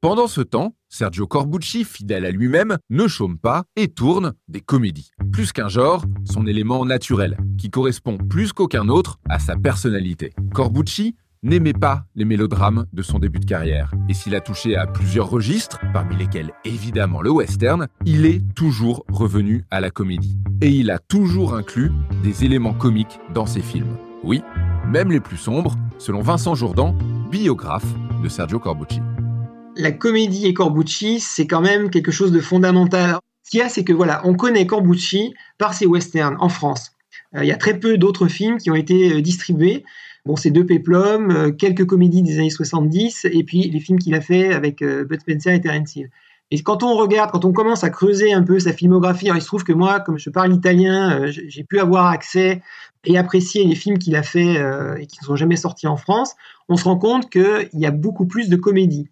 Pendant 0.00 0.28
ce 0.28 0.40
temps, 0.40 0.76
Sergio 0.88 1.26
Corbucci, 1.26 1.82
fidèle 1.82 2.24
à 2.24 2.30
lui-même, 2.30 2.78
ne 2.88 3.08
chôme 3.08 3.36
pas 3.36 3.64
et 3.74 3.88
tourne 3.88 4.32
des 4.46 4.60
comédies. 4.60 5.10
Plus 5.32 5.50
qu'un 5.50 5.66
genre, 5.66 6.04
son 6.24 6.46
élément 6.46 6.84
naturel, 6.84 7.36
qui 7.58 7.68
correspond 7.68 8.16
plus 8.16 8.52
qu'aucun 8.52 8.88
autre 8.90 9.18
à 9.28 9.40
sa 9.40 9.56
personnalité. 9.56 10.32
Corbucci 10.54 11.16
n'aimait 11.42 11.72
pas 11.72 12.04
les 12.14 12.24
mélodrames 12.24 12.86
de 12.92 13.02
son 13.02 13.18
début 13.18 13.40
de 13.40 13.44
carrière. 13.44 13.92
Et 14.08 14.14
s'il 14.14 14.36
a 14.36 14.40
touché 14.40 14.76
à 14.76 14.86
plusieurs 14.86 15.30
registres, 15.30 15.80
parmi 15.92 16.14
lesquels 16.14 16.52
évidemment 16.64 17.20
le 17.20 17.32
western, 17.32 17.88
il 18.04 18.24
est 18.24 18.40
toujours 18.54 19.04
revenu 19.08 19.64
à 19.72 19.80
la 19.80 19.90
comédie. 19.90 20.38
Et 20.60 20.70
il 20.70 20.92
a 20.92 21.00
toujours 21.00 21.56
inclus 21.56 21.90
des 22.22 22.44
éléments 22.44 22.74
comiques 22.74 23.18
dans 23.34 23.46
ses 23.46 23.62
films. 23.62 23.96
Oui, 24.22 24.42
même 24.86 25.10
les 25.10 25.20
plus 25.20 25.38
sombres, 25.38 25.74
selon 25.98 26.20
Vincent 26.20 26.54
Jourdan, 26.54 26.96
biographe 27.32 27.92
de 28.22 28.28
Sergio 28.28 28.60
Corbucci 28.60 29.00
la 29.78 29.92
comédie 29.92 30.46
et 30.46 30.54
Corbucci, 30.54 31.20
c'est 31.20 31.46
quand 31.46 31.60
même 31.60 31.88
quelque 31.88 32.10
chose 32.10 32.32
de 32.32 32.40
fondamental. 32.40 33.18
Ce 33.44 33.50
qu'il 33.50 33.60
y 33.60 33.62
a, 33.62 33.68
c'est 33.68 33.84
que 33.84 33.92
voilà, 33.92 34.20
on 34.24 34.34
connaît 34.34 34.66
Corbucci 34.66 35.34
par 35.56 35.72
ses 35.72 35.86
westerns 35.86 36.36
en 36.40 36.48
France. 36.48 36.92
Euh, 37.36 37.44
il 37.44 37.48
y 37.48 37.52
a 37.52 37.56
très 37.56 37.78
peu 37.78 37.96
d'autres 37.96 38.26
films 38.26 38.58
qui 38.58 38.70
ont 38.70 38.74
été 38.74 39.14
euh, 39.14 39.22
distribués. 39.22 39.84
Bon, 40.26 40.34
c'est 40.34 40.50
deux 40.50 40.66
péplums, 40.66 41.30
euh, 41.30 41.52
quelques 41.52 41.86
comédies 41.86 42.22
des 42.22 42.38
années 42.38 42.50
70, 42.50 43.26
et 43.30 43.44
puis 43.44 43.70
les 43.70 43.80
films 43.80 44.00
qu'il 44.00 44.14
a 44.14 44.20
fait 44.20 44.52
avec 44.52 44.82
Bud 44.82 45.20
Spencer 45.20 45.54
et 45.54 45.60
Terence 45.60 45.94
Hill. 45.94 46.10
Et 46.50 46.60
quand 46.62 46.82
on 46.82 46.96
regarde, 46.96 47.30
quand 47.30 47.44
on 47.44 47.52
commence 47.52 47.84
à 47.84 47.90
creuser 47.90 48.32
un 48.32 48.42
peu 48.42 48.58
sa 48.58 48.72
filmographie, 48.72 49.28
il 49.32 49.40
se 49.40 49.46
trouve 49.46 49.64
que 49.64 49.72
moi, 49.72 50.00
comme 50.00 50.18
je 50.18 50.30
parle 50.30 50.52
italien, 50.52 51.26
j'ai 51.26 51.62
pu 51.62 51.78
avoir 51.78 52.06
accès 52.06 52.62
et 53.04 53.18
apprécier 53.18 53.64
les 53.64 53.74
films 53.74 53.98
qu'il 53.98 54.16
a 54.16 54.22
fait 54.22 54.54
et 54.98 55.06
qui 55.06 55.18
ne 55.20 55.26
sont 55.26 55.36
jamais 55.36 55.56
sortis 55.56 55.86
en 55.86 55.98
France, 55.98 56.34
on 56.70 56.76
se 56.76 56.84
rend 56.84 56.96
compte 56.96 57.28
qu'il 57.30 57.68
y 57.74 57.84
a 57.84 57.90
beaucoup 57.90 58.26
plus 58.26 58.48
de 58.48 58.56
comédie. 58.56 59.10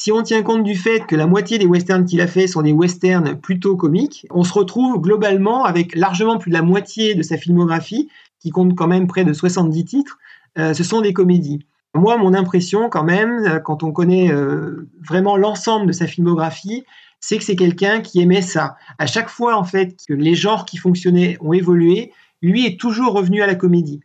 Si 0.00 0.12
on 0.12 0.22
tient 0.22 0.44
compte 0.44 0.62
du 0.62 0.76
fait 0.76 1.04
que 1.08 1.16
la 1.16 1.26
moitié 1.26 1.58
des 1.58 1.66
westerns 1.66 2.04
qu'il 2.04 2.20
a 2.20 2.28
fait 2.28 2.46
sont 2.46 2.62
des 2.62 2.70
westerns 2.70 3.34
plutôt 3.34 3.74
comiques, 3.74 4.28
on 4.30 4.44
se 4.44 4.52
retrouve 4.52 5.00
globalement 5.00 5.64
avec 5.64 5.96
largement 5.96 6.38
plus 6.38 6.50
de 6.50 6.54
la 6.54 6.62
moitié 6.62 7.16
de 7.16 7.22
sa 7.22 7.36
filmographie, 7.36 8.08
qui 8.38 8.50
compte 8.50 8.76
quand 8.76 8.86
même 8.86 9.08
près 9.08 9.24
de 9.24 9.32
70 9.32 9.84
titres, 9.84 10.18
euh, 10.56 10.72
ce 10.72 10.84
sont 10.84 11.00
des 11.00 11.12
comédies. 11.12 11.66
Moi, 11.94 12.16
mon 12.16 12.32
impression 12.32 12.88
quand 12.88 13.02
même, 13.02 13.44
euh, 13.44 13.58
quand 13.58 13.82
on 13.82 13.90
connaît 13.90 14.30
euh, 14.30 14.88
vraiment 15.04 15.36
l'ensemble 15.36 15.88
de 15.88 15.92
sa 15.92 16.06
filmographie, 16.06 16.84
c'est 17.18 17.36
que 17.36 17.42
c'est 17.42 17.56
quelqu'un 17.56 18.00
qui 18.00 18.20
aimait 18.20 18.40
ça. 18.40 18.76
À 19.00 19.08
chaque 19.08 19.28
fois, 19.28 19.56
en 19.56 19.64
fait, 19.64 19.96
que 20.06 20.14
les 20.14 20.36
genres 20.36 20.64
qui 20.64 20.76
fonctionnaient 20.76 21.36
ont 21.40 21.54
évolué, 21.54 22.12
lui 22.40 22.64
est 22.66 22.78
toujours 22.78 23.14
revenu 23.14 23.42
à 23.42 23.48
la 23.48 23.56
comédie. 23.56 23.98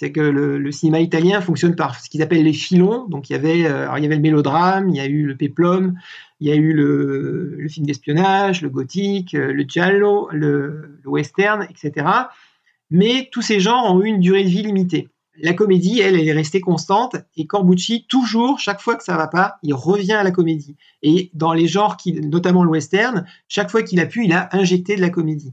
C'est 0.00 0.12
que 0.12 0.20
le, 0.22 0.72
cinéma 0.72 1.00
italien 1.00 1.42
fonctionne 1.42 1.76
par 1.76 2.00
ce 2.00 2.08
qu'ils 2.08 2.22
appellent 2.22 2.42
les 2.42 2.54
filons. 2.54 3.06
Donc 3.08 3.28
il 3.28 3.34
y 3.34 3.36
avait, 3.36 3.66
alors, 3.66 3.98
il 3.98 4.02
y 4.02 4.06
avait 4.06 4.16
le 4.16 4.22
mélodrame, 4.22 4.88
il 4.88 4.96
y 4.96 5.00
a 5.00 5.04
eu 5.04 5.26
le 5.26 5.36
peplum, 5.36 5.92
il 6.40 6.48
y 6.48 6.50
a 6.50 6.54
eu 6.54 6.72
le, 6.72 7.66
film 7.68 7.84
d'espionnage, 7.84 8.62
le 8.62 8.70
gothique, 8.70 9.32
le 9.34 9.62
giallo, 9.68 10.30
le, 10.32 10.98
le, 11.02 11.10
western, 11.10 11.66
etc. 11.68 12.06
Mais 12.90 13.28
tous 13.30 13.42
ces 13.42 13.60
genres 13.60 13.94
ont 13.94 14.00
eu 14.00 14.06
une 14.06 14.20
durée 14.20 14.42
de 14.42 14.48
vie 14.48 14.62
limitée 14.62 15.10
la 15.42 15.52
comédie, 15.52 16.00
elle, 16.00 16.18
elle 16.18 16.28
est 16.28 16.32
restée 16.32 16.60
constante. 16.60 17.16
Et 17.36 17.46
Corbucci, 17.46 18.06
toujours, 18.08 18.58
chaque 18.58 18.80
fois 18.80 18.96
que 18.96 19.04
ça 19.04 19.16
va 19.16 19.26
pas, 19.26 19.58
il 19.62 19.74
revient 19.74 20.12
à 20.12 20.22
la 20.22 20.30
comédie. 20.30 20.76
Et 21.02 21.30
dans 21.34 21.52
les 21.52 21.66
genres, 21.66 21.96
qui, 21.96 22.12
notamment 22.12 22.64
le 22.64 22.70
western, 22.70 23.26
chaque 23.48 23.70
fois 23.70 23.82
qu'il 23.82 24.00
a 24.00 24.06
pu, 24.06 24.24
il 24.24 24.32
a 24.32 24.48
injecté 24.52 24.96
de 24.96 25.00
la 25.00 25.10
comédie. 25.10 25.52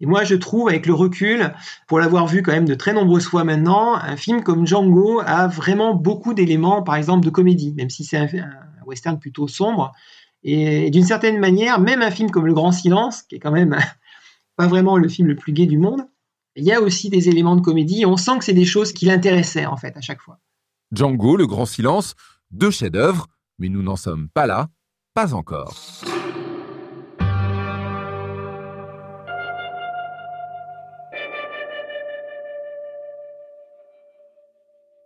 Et 0.00 0.06
moi, 0.06 0.24
je 0.24 0.36
trouve, 0.36 0.68
avec 0.68 0.86
le 0.86 0.94
recul, 0.94 1.52
pour 1.86 1.98
l'avoir 1.98 2.26
vu 2.26 2.42
quand 2.42 2.52
même 2.52 2.68
de 2.68 2.74
très 2.74 2.92
nombreuses 2.92 3.26
fois 3.26 3.44
maintenant, 3.44 3.94
un 3.94 4.16
film 4.16 4.42
comme 4.42 4.66
Django 4.66 5.20
a 5.24 5.48
vraiment 5.48 5.94
beaucoup 5.94 6.34
d'éléments, 6.34 6.82
par 6.82 6.94
exemple, 6.94 7.24
de 7.24 7.30
comédie, 7.30 7.74
même 7.74 7.90
si 7.90 8.04
c'est 8.04 8.18
un, 8.18 8.28
western 8.86 9.18
plutôt 9.18 9.48
sombre. 9.48 9.92
Et, 10.44 10.90
d'une 10.90 11.04
certaine 11.04 11.38
manière, 11.38 11.80
même 11.80 12.00
un 12.00 12.10
film 12.10 12.30
comme 12.30 12.46
Le 12.46 12.54
Grand 12.54 12.72
Silence, 12.72 13.22
qui 13.22 13.34
est 13.34 13.40
quand 13.40 13.50
même 13.50 13.76
pas 14.56 14.66
vraiment 14.66 14.96
le 14.96 15.08
film 15.08 15.28
le 15.28 15.36
plus 15.36 15.52
gai 15.52 15.66
du 15.66 15.78
monde, 15.78 16.06
il 16.54 16.64
y 16.64 16.72
a 16.72 16.80
aussi 16.80 17.10
des 17.10 17.28
éléments 17.28 17.56
de 17.56 17.60
comédie. 17.60 18.06
On 18.06 18.16
sent 18.16 18.38
que 18.38 18.44
c'est 18.44 18.52
des 18.52 18.64
choses 18.64 18.92
qui 18.92 19.06
l'intéressaient 19.06 19.66
en 19.66 19.76
fait 19.76 19.96
à 19.96 20.00
chaque 20.00 20.20
fois. 20.20 20.38
Django, 20.92 21.36
Le 21.36 21.46
Grand 21.46 21.66
Silence, 21.66 22.14
deux 22.50 22.70
chefs-d'œuvre, 22.70 23.26
mais 23.58 23.68
nous 23.68 23.82
n'en 23.82 23.96
sommes 23.96 24.28
pas 24.28 24.46
là, 24.46 24.68
pas 25.14 25.34
encore. 25.34 25.74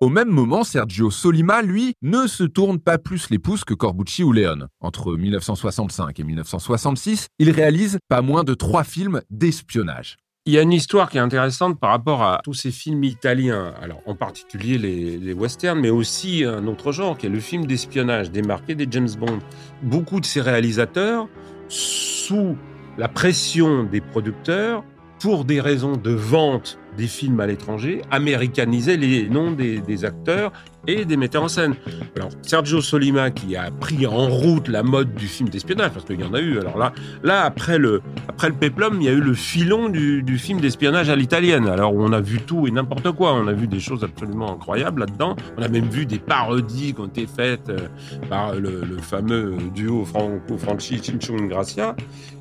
Au 0.03 0.09
même 0.09 0.31
moment, 0.31 0.65
Sergio 0.65 1.13
Solima, 1.13 1.63
lui, 1.63 1.95
ne 2.03 2.27
se 2.27 2.43
tourne 2.43 2.81
pas 2.81 2.99
plus 2.99 3.31
les 3.31 3.39
pouces 3.39 3.63
que 3.63 3.73
Corbucci 3.73 4.25
ou 4.25 4.33
Leone. 4.33 4.67
Entre 4.81 5.15
1965 5.15 6.19
et 6.19 6.25
1966, 6.25 7.29
il 7.39 7.53
réalise 7.53 8.01
pas 8.09 8.21
moins 8.21 8.43
de 8.43 8.55
trois 8.55 8.83
films 8.83 9.23
d'espionnage. 9.31 10.17
Il 10.45 10.55
y 10.55 10.59
a 10.59 10.63
une 10.63 10.73
histoire 10.73 11.09
qui 11.09 11.19
est 11.19 11.21
intéressante 11.21 11.79
par 11.79 11.91
rapport 11.91 12.25
à 12.25 12.41
tous 12.43 12.53
ces 12.53 12.73
films 12.73 13.05
italiens, 13.05 13.75
alors 13.81 14.01
en 14.05 14.17
particulier 14.17 14.77
les, 14.77 15.35
westerns, 15.35 15.79
mais 15.79 15.91
aussi 15.91 16.43
un 16.43 16.67
autre 16.67 16.91
genre 16.91 17.17
qui 17.17 17.27
est 17.27 17.29
le 17.29 17.39
film 17.39 17.67
d'espionnage 17.67 18.33
démarqué 18.33 18.75
des 18.75 18.89
James 18.91 19.15
Bond. 19.17 19.39
Beaucoup 19.85 20.19
de 20.19 20.27
ces 20.27 20.41
réalisateurs, 20.41 21.29
sous 21.69 22.57
la 22.99 23.07
pression 23.07 23.85
des 23.85 24.01
producteurs, 24.01 24.83
pour 25.21 25.45
des 25.45 25.61
raisons 25.61 25.97
de 25.97 26.11
vente 26.11 26.81
des 26.97 27.07
films 27.07 27.41
à 27.41 27.47
l'étranger, 27.47 28.03
américaniser 28.11 28.97
les 28.97 29.29
noms 29.29 29.53
des, 29.53 30.05
acteurs 30.05 30.53
et 30.87 31.05
des 31.05 31.17
metteurs 31.17 31.45
en 31.45 31.49
scène. 31.49 31.75
Alors, 32.17 32.31
Sergio 32.43 32.81
Solima, 32.81 33.31
qui 33.31 33.57
a 33.57 33.71
pris 33.71 34.07
en 34.07 34.29
route 34.29 34.69
la 34.69 34.83
mode 34.83 35.15
du 35.15 35.27
film 35.27 35.49
d'espionnage, 35.49 35.93
parce 35.93 36.05
qu'il 36.05 36.21
y 36.21 36.25
en 36.25 36.35
a 36.35 36.41
eu. 36.41 36.59
Alors 36.59 36.77
là, 36.77 36.93
là 37.23 37.43
après 37.45 37.79
le, 37.79 38.03
après 38.29 38.49
le 38.49 38.55
Peplum, 38.55 39.01
il 39.01 39.05
y 39.05 39.09
a 39.09 39.13
eu 39.13 39.21
le 39.21 39.35
filon 39.35 39.89
du, 39.89 40.39
film 40.39 40.61
d'espionnage 40.61 41.09
à 41.09 41.17
l'italienne. 41.17 41.69
Alors, 41.69 41.95
on 41.95 42.13
a 42.13 42.21
vu 42.21 42.41
tout 42.41 42.67
et 42.67 42.71
n'importe 42.71 43.13
quoi. 43.13 43.35
On 43.35 43.47
a 43.47 43.53
vu 43.53 43.69
des 43.69 43.81
choses 43.81 44.03
absolument 44.03 44.53
incroyables 44.53 45.01
là-dedans. 45.01 45.37
On 45.57 45.63
a 45.63 45.69
même 45.69 45.89
vu 45.89 46.05
des 46.05 46.19
parodies 46.19 46.95
qui 46.95 47.01
ont 47.01 47.07
été 47.07 47.27
faites 47.27 47.69
euh, 47.69 47.89
par 48.29 48.55
le, 48.55 48.83
fameux 49.01 49.57
duo 49.75 50.05
Franco-Franchi 50.05 51.01
Cincio 51.03 51.37
Gracia. 51.49 51.95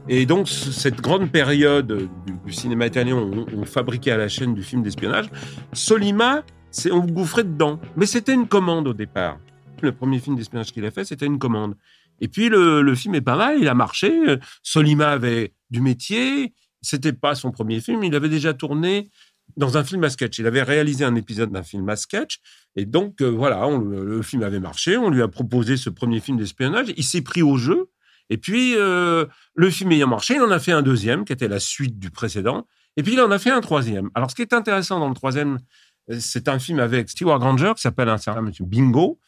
Et 0.10 0.26
donc, 0.26 0.48
cette 0.50 1.00
grande 1.00 1.30
période 1.30 2.10
du, 2.46 2.54
cinéma 2.54 2.88
italien, 2.88 3.16
on, 3.16 3.46
on 3.56 3.66
fabriquait 3.66 4.12
à 4.12 4.18
la 4.18 4.30
du 4.48 4.64
film 4.64 4.84
d'espionnage. 4.84 5.30
Solima, 5.74 6.44
c'est 6.70 6.92
on 6.92 7.06
gouffrait 7.06 7.44
dedans. 7.44 7.80
Mais 7.96 8.06
c'était 8.06 8.34
une 8.34 8.48
commande 8.48 8.88
au 8.88 8.94
départ. 8.94 9.40
Le 9.82 9.92
premier 9.92 10.20
film 10.20 10.36
d'espionnage 10.36 10.72
qu'il 10.72 10.86
a 10.86 10.92
fait, 10.92 11.06
c'était 11.06 11.26
une 11.26 11.40
commande. 11.40 11.76
Et 12.20 12.28
puis 12.28 12.50
le, 12.50 12.94
film 12.96 13.16
est 13.16 13.22
pas 13.22 13.36
mal, 13.36 13.58
il 13.60 13.68
a 13.68 13.74
marché. 13.74 14.12
Solima 14.62 15.10
avait 15.12 15.54
du 15.70 15.82
métier. 15.82 16.54
C'était 16.82 17.14
pas 17.14 17.36
son 17.36 17.52
premier 17.52 17.80
film. 17.80 18.04
Il 18.04 18.16
avait 18.16 18.30
déjà 18.30 18.54
tourné 18.54 19.10
dans 19.58 19.78
un 19.78 19.84
film 19.84 20.04
à 20.04 20.10
sketch. 20.10 20.40
Il 20.40 20.48
avait 20.48 20.64
réalisé 20.64 21.04
un 21.04 21.16
épisode 21.16 21.52
d'un 21.52 21.64
film 21.64 21.90
à 21.90 21.96
sketch. 21.96 22.40
Et 22.76 22.86
donc, 22.86 23.22
euh, 23.22 23.28
voilà, 23.28 23.68
le 23.70 24.22
film 24.22 24.44
avait 24.44 24.60
marché. 24.60 24.98
On 24.98 25.10
lui 25.10 25.22
a 25.22 25.28
proposé 25.28 25.78
ce 25.78 25.90
premier 25.90 26.20
film 26.20 26.38
d'espionnage. 26.38 26.94
Il 26.96 27.04
s'est 27.04 27.22
pris 27.22 27.42
au 27.42 27.58
jeu. 27.58 27.90
Et 28.30 28.38
puis, 28.38 28.76
euh, 28.78 29.26
le 29.56 29.70
film 29.70 29.92
ayant 29.92 30.08
marché, 30.08 30.36
il 30.36 30.42
en 30.42 30.52
a 30.52 30.60
fait 30.60 30.72
un 30.72 30.82
deuxième, 30.82 31.26
qui 31.26 31.34
était 31.34 31.50
la 31.50 31.60
suite 31.60 32.00
du 32.00 32.12
précédent. 32.12 32.66
Et 32.98 33.04
puis, 33.04 33.14
il 33.14 33.22
en 33.22 33.32
a 33.32 33.40
fait 33.40 33.52
un 33.52 33.62
troisième. 33.62 34.10
Alors, 34.16 34.30
ce 34.30 34.36
qui 34.36 34.42
est 34.42 34.54
intéressant 34.54 35.00
dans 35.00 35.10
le 35.10 35.16
troisième, 35.16 35.60
c'est 36.20 36.48
un 36.48 36.60
film 36.60 36.80
avec 36.80 37.10
Stewart 37.10 37.40
Granger 37.40 37.74
qui 37.76 37.82
s'appelle 37.82 38.10
Un 38.10 38.18
certain 38.18 38.42
monsieur 38.42 38.66
Bingo. 38.66 39.20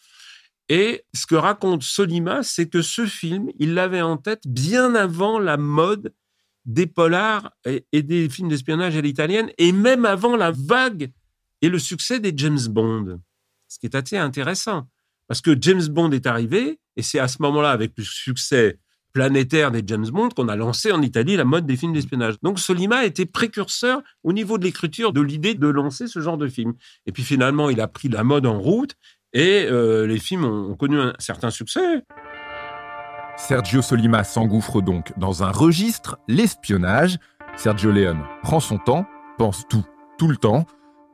Et 0.69 1.03
ce 1.13 1.25
que 1.25 1.35
raconte 1.35 1.83
Solima, 1.83 2.43
c'est 2.43 2.67
que 2.67 2.81
ce 2.81 3.05
film, 3.05 3.49
il 3.59 3.73
l'avait 3.73 4.01
en 4.01 4.17
tête 4.17 4.47
bien 4.47 4.95
avant 4.95 5.39
la 5.39 5.57
mode 5.57 6.13
des 6.65 6.87
polars 6.87 7.51
et, 7.65 8.01
des 8.01 8.29
films 8.29 8.47
d'espionnage 8.47 8.95
à 8.95 9.01
l'italienne, 9.01 9.51
et 9.57 9.73
même 9.73 10.05
avant 10.05 10.37
la 10.37 10.51
vague 10.51 11.11
et 11.61 11.69
le 11.69 11.79
succès 11.79 12.19
des 12.19 12.33
James 12.35 12.65
Bond. 12.69 13.19
Ce 13.67 13.79
qui 13.79 13.85
est 13.85 13.95
assez 13.95 14.17
intéressant. 14.17 14.87
Parce 15.27 15.41
que 15.41 15.57
James 15.59 15.85
Bond 15.87 16.11
est 16.11 16.25
arrivé, 16.25 16.79
et 16.95 17.01
c'est 17.01 17.19
à 17.19 17.27
ce 17.27 17.41
moment-là, 17.41 17.71
avec 17.71 17.93
le 17.97 18.03
succès 18.03 18.79
planétaire 19.13 19.71
des 19.71 19.83
James 19.85 20.07
Bond 20.11 20.29
qu'on 20.29 20.47
a 20.47 20.55
lancé 20.55 20.91
en 20.91 21.01
Italie 21.01 21.37
la 21.37 21.45
mode 21.45 21.65
des 21.65 21.77
films 21.77 21.93
d'espionnage. 21.93 22.35
Donc 22.41 22.59
Solima 22.59 23.05
était 23.05 23.25
précurseur 23.25 24.01
au 24.23 24.33
niveau 24.33 24.57
de 24.57 24.63
l'écriture 24.63 25.13
de 25.13 25.21
l'idée 25.21 25.53
de 25.53 25.67
lancer 25.67 26.07
ce 26.07 26.19
genre 26.19 26.37
de 26.37 26.47
film. 26.47 26.73
Et 27.05 27.11
puis 27.11 27.23
finalement, 27.23 27.69
il 27.69 27.79
a 27.79 27.87
pris 27.87 28.09
la 28.09 28.23
mode 28.23 28.45
en 28.45 28.59
route 28.59 28.95
et 29.33 29.65
euh, 29.69 30.05
les 30.07 30.19
films 30.19 30.45
ont 30.45 30.75
connu 30.75 30.99
un 30.99 31.13
certain 31.19 31.51
succès. 31.51 32.03
Sergio 33.37 33.81
Solima 33.81 34.23
s'engouffre 34.23 34.81
donc 34.81 35.11
dans 35.17 35.43
un 35.43 35.51
registre, 35.51 36.17
l'espionnage. 36.27 37.17
Sergio 37.55 37.91
Leone 37.91 38.23
prend 38.41 38.59
son 38.59 38.77
temps, 38.77 39.05
pense 39.37 39.67
tout, 39.69 39.85
tout 40.17 40.27
le 40.27 40.37
temps. 40.37 40.65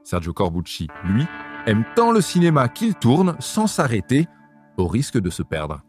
Sergio 0.03 0.33
Corbucci, 0.33 0.87
lui, 1.05 1.25
aime 1.65 1.85
tant 1.95 2.11
le 2.11 2.21
cinéma 2.21 2.67
qu'il 2.67 2.95
tourne 2.95 3.35
sans 3.39 3.67
s'arrêter, 3.67 4.27
au 4.77 4.87
risque 4.87 5.17
de 5.19 5.29
se 5.29 5.43
perdre. 5.43 5.81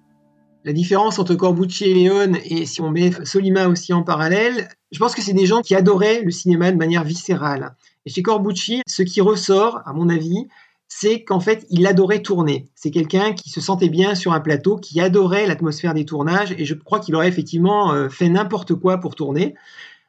La 0.64 0.74
différence 0.74 1.18
entre 1.18 1.34
Corbucci 1.34 1.84
et 1.84 1.94
Léon, 1.94 2.34
et 2.44 2.66
si 2.66 2.82
on 2.82 2.90
met 2.90 3.12
Solima 3.24 3.68
aussi 3.68 3.94
en 3.94 4.02
parallèle, 4.02 4.68
je 4.92 4.98
pense 4.98 5.14
que 5.14 5.22
c'est 5.22 5.32
des 5.32 5.46
gens 5.46 5.62
qui 5.62 5.74
adoraient 5.74 6.20
le 6.22 6.30
cinéma 6.30 6.70
de 6.70 6.76
manière 6.76 7.02
viscérale. 7.02 7.74
Et 8.04 8.10
chez 8.10 8.22
Corbucci, 8.22 8.82
ce 8.86 9.02
qui 9.02 9.22
ressort, 9.22 9.80
à 9.86 9.94
mon 9.94 10.10
avis, 10.10 10.48
c'est 10.86 11.22
qu'en 11.22 11.40
fait, 11.40 11.66
il 11.70 11.86
adorait 11.86 12.20
tourner. 12.20 12.68
C'est 12.74 12.90
quelqu'un 12.90 13.32
qui 13.32 13.48
se 13.48 13.60
sentait 13.60 13.88
bien 13.88 14.14
sur 14.14 14.32
un 14.34 14.40
plateau, 14.40 14.76
qui 14.76 15.00
adorait 15.00 15.46
l'atmosphère 15.46 15.94
des 15.94 16.04
tournages, 16.04 16.52
et 16.58 16.66
je 16.66 16.74
crois 16.74 17.00
qu'il 17.00 17.14
aurait 17.14 17.28
effectivement 17.28 17.92
euh, 17.92 18.10
fait 18.10 18.28
n'importe 18.28 18.74
quoi 18.74 18.98
pour 18.98 19.14
tourner. 19.14 19.54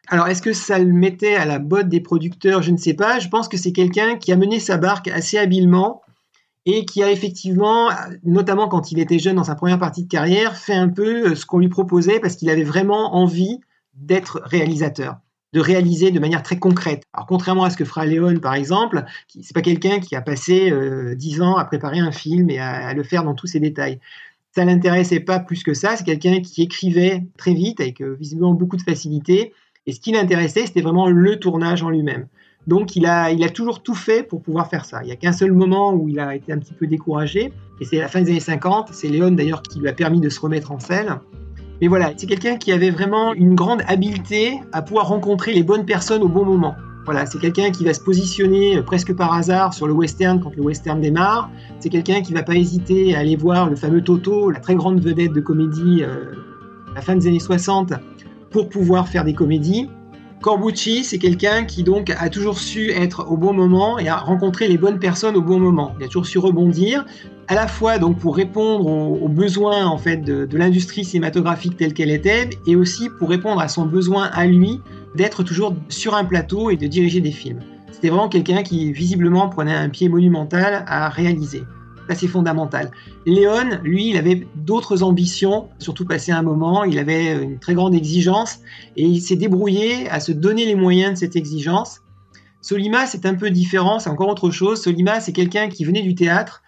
Alors, 0.07 0.27
est-ce 0.27 0.41
que 0.41 0.51
ça 0.51 0.79
le 0.79 0.91
mettait 0.91 1.35
à 1.35 1.45
la 1.45 1.59
botte 1.59 1.87
des 1.87 2.01
producteurs? 2.01 2.61
Je 2.61 2.71
ne 2.71 2.77
sais 2.77 2.95
pas. 2.95 3.19
Je 3.19 3.29
pense 3.29 3.47
que 3.47 3.55
c'est 3.55 3.71
quelqu'un 3.71 4.17
qui 4.17 4.33
a 4.33 4.35
mené 4.35 4.59
sa 4.59 4.77
barque 4.77 5.07
assez 5.07 5.37
habilement 5.37 6.01
et 6.65 6.85
qui 6.85 7.01
a 7.03 7.11
effectivement, 7.11 7.89
notamment 8.23 8.67
quand 8.67 8.91
il 8.91 8.99
était 8.99 9.19
jeune 9.19 9.35
dans 9.35 9.43
sa 9.43 9.55
première 9.55 9.79
partie 9.79 10.03
de 10.03 10.09
carrière, 10.09 10.55
fait 10.55 10.73
un 10.73 10.89
peu 10.89 11.31
euh, 11.31 11.35
ce 11.35 11.45
qu'on 11.45 11.59
lui 11.59 11.69
proposait 11.69 12.19
parce 12.19 12.35
qu'il 12.35 12.49
avait 12.49 12.63
vraiment 12.63 13.15
envie 13.15 13.59
d'être 13.95 14.41
réalisateur, 14.45 15.17
de 15.53 15.59
réaliser 15.59 16.11
de 16.11 16.19
manière 16.19 16.43
très 16.43 16.59
concrète. 16.59 17.03
Alors 17.13 17.25
contrairement 17.25 17.63
à 17.63 17.71
ce 17.71 17.77
que 17.77 17.85
fera 17.85 18.05
Léon 18.05 18.37
par 18.39 18.53
exemple, 18.53 19.03
c'est 19.27 19.53
pas 19.53 19.61
quelqu'un 19.61 19.99
qui 19.99 20.15
a 20.15 20.21
passé 20.21 20.71
euh, 20.71 21.15
dix 21.15 21.41
ans 21.41 21.55
à 21.55 21.65
préparer 21.65 21.99
un 21.99 22.11
film 22.11 22.49
et 22.49 22.59
à, 22.59 22.93
le 22.93 23.03
faire 23.03 23.23
dans 23.23 23.33
tous 23.33 23.47
ses 23.47 23.59
détails. 23.59 23.99
Ça 24.53 24.65
l'intéressait 24.65 25.21
pas 25.21 25.39
plus 25.39 25.63
que 25.63 25.73
ça. 25.73 25.95
C'est 25.95 26.03
quelqu'un 26.03 26.41
qui 26.41 26.61
écrivait 26.61 27.23
très 27.37 27.53
vite 27.53 27.79
avec 27.79 28.01
euh, 28.01 28.15
visiblement 28.19 28.53
beaucoup 28.53 28.77
de 28.77 28.81
facilité. 28.81 29.53
Et 29.87 29.93
ce 29.93 29.99
qui 29.99 30.11
l'intéressait, 30.11 30.67
c'était 30.67 30.81
vraiment 30.81 31.07
le 31.07 31.39
tournage 31.39 31.81
en 31.81 31.89
lui-même. 31.89 32.27
Donc 32.67 32.95
il 32.95 33.05
a, 33.05 33.31
il 33.31 33.43
a 33.43 33.49
toujours 33.49 33.81
tout 33.81 33.95
fait 33.95 34.23
pour 34.23 34.41
pouvoir 34.41 34.67
faire 34.67 34.85
ça. 34.85 35.01
Il 35.03 35.07
n'y 35.07 35.11
a 35.11 35.15
qu'un 35.15 35.31
seul 35.31 35.51
moment 35.51 35.93
où 35.93 36.09
il 36.09 36.19
a 36.19 36.35
été 36.35 36.53
un 36.53 36.59
petit 36.59 36.73
peu 36.73 36.87
découragé, 36.87 37.53
et 37.79 37.85
c'est 37.85 37.97
la 37.97 38.07
fin 38.07 38.21
des 38.21 38.31
années 38.31 38.39
50. 38.39 38.89
C'est 38.91 39.07
Léon 39.07 39.31
d'ailleurs 39.31 39.61
qui 39.63 39.79
lui 39.79 39.87
a 39.87 39.93
permis 39.93 40.19
de 40.19 40.29
se 40.29 40.39
remettre 40.39 40.71
en 40.71 40.79
selle. 40.79 41.19
Mais 41.81 41.87
voilà, 41.87 42.13
c'est 42.15 42.27
quelqu'un 42.27 42.57
qui 42.57 42.71
avait 42.71 42.91
vraiment 42.91 43.33
une 43.33 43.55
grande 43.55 43.81
habileté 43.87 44.59
à 44.71 44.83
pouvoir 44.83 45.07
rencontrer 45.07 45.51
les 45.51 45.63
bonnes 45.63 45.85
personnes 45.85 46.21
au 46.21 46.27
bon 46.27 46.45
moment. 46.45 46.75
Voilà, 47.05 47.25
c'est 47.25 47.39
quelqu'un 47.39 47.71
qui 47.71 47.83
va 47.83 47.95
se 47.95 47.99
positionner 47.99 48.77
euh, 48.77 48.83
presque 48.83 49.15
par 49.15 49.33
hasard 49.33 49.73
sur 49.73 49.87
le 49.87 49.93
western 49.93 50.39
quand 50.39 50.55
le 50.55 50.61
western 50.61 51.01
démarre. 51.01 51.49
C'est 51.79 51.89
quelqu'un 51.89 52.21
qui 52.21 52.31
va 52.33 52.43
pas 52.43 52.53
hésiter 52.53 53.15
à 53.15 53.19
aller 53.19 53.35
voir 53.35 53.67
le 53.67 53.75
fameux 53.75 54.03
Toto, 54.03 54.51
la 54.51 54.59
très 54.59 54.75
grande 54.75 55.01
vedette 55.03 55.33
de 55.33 55.41
comédie 55.41 56.03
euh, 56.03 56.33
à 56.91 56.95
la 56.95 57.01
fin 57.01 57.15
des 57.15 57.27
années 57.27 57.39
60, 57.39 57.93
pour 58.51 58.69
pouvoir 58.69 59.07
faire 59.07 59.23
des 59.23 59.33
comédies. 59.33 59.89
Corbucci, 60.41 61.03
c'est 61.03 61.19
quelqu'un 61.19 61.65
qui 61.65 61.83
donc 61.83 62.09
a 62.09 62.29
toujours 62.29 62.57
su 62.57 62.89
être 62.89 63.27
au 63.29 63.37
bon 63.37 63.53
moment 63.53 63.99
et 63.99 64.09
a 64.09 64.17
rencontré 64.17 64.67
les 64.67 64.77
bonnes 64.77 64.97
personnes 64.97 65.35
au 65.35 65.41
bon 65.41 65.59
moment. 65.59 65.93
Il 65.99 66.03
a 66.03 66.07
toujours 66.07 66.25
su 66.25 66.39
rebondir, 66.39 67.05
à 67.47 67.53
la 67.53 67.67
fois 67.67 67.99
donc 67.99 68.17
pour 68.17 68.35
répondre 68.35 68.87
aux, 68.87 69.29
besoins 69.29 69.85
en 69.85 69.99
fait 69.99 70.17
de, 70.17 70.45
de 70.45 70.57
l'industrie 70.57 71.05
cinématographique 71.05 71.77
telle 71.77 71.93
qu'elle 71.93 72.09
était, 72.09 72.49
et 72.65 72.75
aussi 72.75 73.09
pour 73.19 73.29
répondre 73.29 73.61
à 73.61 73.67
son 73.67 73.85
besoin 73.85 74.31
à 74.33 74.47
lui 74.47 74.81
d'être 75.15 75.43
toujours 75.43 75.75
sur 75.89 76.15
un 76.15 76.25
plateau 76.25 76.71
et 76.71 76.75
de 76.75 76.87
diriger 76.87 77.21
des 77.21 77.31
films. 77.31 77.59
C'était 77.91 78.09
vraiment 78.09 78.29
quelqu'un 78.29 78.63
qui 78.63 78.91
visiblement 78.91 79.47
prenait 79.47 79.75
un 79.75 79.89
pied 79.89 80.09
monumental 80.09 80.85
à 80.87 81.07
réaliser 81.09 81.63
c'est 82.15 82.27
fondamental. 82.27 82.91
Léon, 83.25 83.79
lui, 83.83 84.09
il 84.09 84.17
avait 84.17 84.47
d'autres 84.55 85.03
ambitions, 85.03 85.69
surtout 85.79 86.05
passé 86.05 86.31
un 86.31 86.41
moment, 86.41 86.83
il 86.83 86.99
avait 86.99 87.41
une 87.41 87.59
très 87.59 87.73
grande 87.73 87.93
exigence 87.93 88.59
et 88.95 89.05
il 89.05 89.21
s'est 89.21 89.35
débrouillé 89.35 90.09
à 90.09 90.19
se 90.19 90.31
donner 90.31 90.65
les 90.65 90.75
moyens 90.75 91.13
de 91.13 91.17
cette 91.17 91.35
exigence. 91.35 92.01
Solima, 92.61 93.07
c'est 93.07 93.25
un 93.25 93.33
peu 93.33 93.49
différent, 93.49 93.99
c'est 93.99 94.09
encore 94.09 94.29
autre 94.29 94.51
chose. 94.51 94.81
Solima, 94.81 95.19
c'est 95.19 95.33
quelqu'un 95.33 95.67
qui 95.67 95.83
venait 95.83 96.03
du 96.03 96.13
théâtre, 96.13 96.61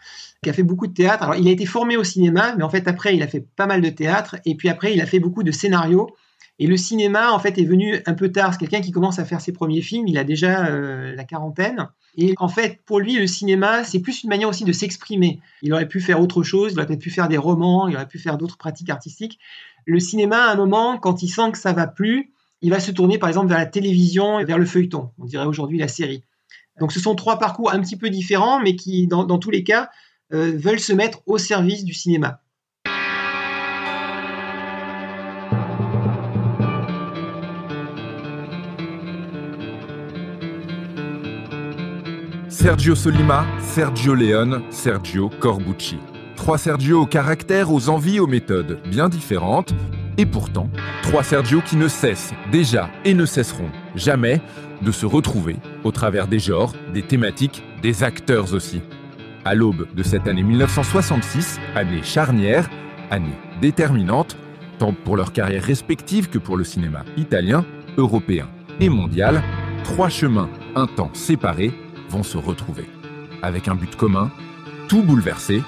qui 0.43 0.49
a 0.49 0.53
fait 0.53 0.63
beaucoup 0.63 0.87
de 0.87 0.93
théâtre. 0.93 1.23
Alors, 1.23 1.35
il 1.35 1.47
a 1.47 1.51
été 1.51 1.65
formé 1.65 1.97
au 1.97 2.03
cinéma, 2.03 2.55
mais 2.57 2.63
en 2.63 2.69
fait, 2.69 2.87
après, 2.87 3.15
il 3.15 3.21
a 3.21 3.27
fait 3.27 3.45
pas 3.55 3.67
mal 3.67 3.81
de 3.81 3.89
théâtre 3.89 4.37
et 4.45 4.55
puis 4.55 4.69
après, 4.69 4.93
il 4.93 5.01
a 5.01 5.05
fait 5.05 5.19
beaucoup 5.19 5.43
de 5.43 5.51
scénarios. 5.51 6.09
Et 6.59 6.67
le 6.67 6.77
cinéma, 6.77 7.31
en 7.31 7.39
fait, 7.39 7.57
est 7.57 7.65
venu 7.65 8.01
un 8.05 8.13
peu 8.13 8.31
tard. 8.31 8.53
C'est 8.53 8.59
quelqu'un 8.59 8.81
qui 8.81 8.91
commence 8.91 9.19
à 9.19 9.25
faire 9.25 9.41
ses 9.41 9.51
premiers 9.51 9.81
films, 9.81 10.07
il 10.07 10.17
a 10.17 10.23
déjà 10.23 10.67
euh, 10.67 11.15
la 11.15 11.23
quarantaine. 11.23 11.89
Et 12.15 12.35
en 12.37 12.47
fait, 12.47 12.81
pour 12.85 12.99
lui, 12.99 13.15
le 13.15 13.25
cinéma, 13.25 13.83
c'est 13.83 13.99
plus 13.99 14.23
une 14.23 14.29
manière 14.29 14.49
aussi 14.49 14.63
de 14.63 14.71
s'exprimer. 14.71 15.39
Il 15.63 15.73
aurait 15.73 15.87
pu 15.87 15.99
faire 15.99 16.21
autre 16.21 16.43
chose, 16.43 16.73
il 16.73 16.77
aurait 16.77 16.87
peut-être 16.87 17.01
pu 17.01 17.09
faire 17.09 17.27
des 17.27 17.37
romans, 17.37 17.87
il 17.87 17.95
aurait 17.95 18.07
pu 18.07 18.19
faire 18.19 18.37
d'autres 18.37 18.57
pratiques 18.57 18.91
artistiques. 18.91 19.39
Le 19.85 19.99
cinéma, 19.99 20.45
à 20.45 20.51
un 20.51 20.55
moment, 20.55 20.97
quand 20.99 21.23
il 21.23 21.27
sent 21.27 21.51
que 21.51 21.57
ça 21.57 21.73
va 21.73 21.87
plus, 21.87 22.33
il 22.61 22.69
va 22.69 22.79
se 22.79 22.91
tourner 22.91 23.17
par 23.17 23.29
exemple 23.29 23.49
vers 23.49 23.57
la 23.57 23.65
télévision 23.65 24.39
et 24.39 24.45
vers 24.45 24.57
le 24.57 24.65
feuilleton, 24.65 25.11
on 25.19 25.25
dirait 25.25 25.45
aujourd'hui 25.45 25.77
la 25.77 25.89
série. 25.89 26.23
Donc 26.79 26.91
ce 26.91 26.99
sont 26.99 27.13
trois 27.13 27.37
parcours 27.37 27.71
un 27.71 27.79
petit 27.81 27.97
peu 27.97 28.09
différents, 28.09 28.59
mais 28.59 28.75
qui, 28.75 29.05
dans, 29.05 29.37
tous 29.37 29.51
les 29.51 29.63
cas, 29.63 29.89
euh, 30.33 30.53
veulent 30.55 30.79
se 30.79 30.93
mettre 30.93 31.21
au 31.27 31.37
service 31.37 31.83
du 31.83 31.93
cinéma. 31.93 32.39
Sergio 42.63 42.95
Solima, 42.95 43.45
Sergio 43.59 44.13
Leone, 44.13 44.61
Sergio 44.69 45.29
Corbucci. 45.41 45.97
Trois 46.37 46.57
Sergio 46.57 47.01
au 47.01 47.05
caractère, 47.05 47.73
aux 47.73 47.89
envies, 47.89 48.21
aux 48.21 48.25
méthodes 48.25 48.79
bien 48.89 49.09
différentes, 49.09 49.75
et 50.17 50.25
pourtant, 50.25 50.69
trois 51.01 51.23
Sergio 51.23 51.59
qui 51.59 51.75
ne 51.75 51.89
cessent 51.89 52.31
déjà 52.53 52.89
et 53.03 53.15
ne 53.15 53.25
cesseront 53.25 53.69
jamais 53.95 54.39
de 54.81 54.93
se 54.93 55.05
retrouver 55.05 55.57
au 55.83 55.91
travers 55.91 56.25
des 56.25 56.39
genres, 56.39 56.71
des 56.93 57.01
thématiques, 57.01 57.65
des 57.81 58.01
acteurs 58.01 58.53
aussi. 58.53 58.81
À 59.43 59.55
l'aube 59.55 59.85
de 59.93 60.01
cette 60.01 60.29
année 60.29 60.43
1966, 60.43 61.59
année 61.75 62.01
charnière, 62.01 62.69
année 63.11 63.35
déterminante, 63.59 64.37
tant 64.79 64.93
pour 64.93 65.17
leur 65.17 65.33
carrière 65.33 65.63
respective 65.63 66.29
que 66.29 66.37
pour 66.37 66.55
le 66.55 66.63
cinéma 66.63 67.03
italien, 67.17 67.65
européen 67.97 68.47
et 68.79 68.87
mondial, 68.87 69.43
trois 69.83 70.07
chemins, 70.07 70.49
un 70.77 70.87
temps 70.87 71.11
séparés, 71.13 71.73
se 72.21 72.37
retrouver. 72.37 72.87
Avec 73.41 73.67
un 73.67 73.73
but 73.73 73.95
commun, 73.95 74.29
tout 74.87 75.01
bouleversé, 75.01 75.63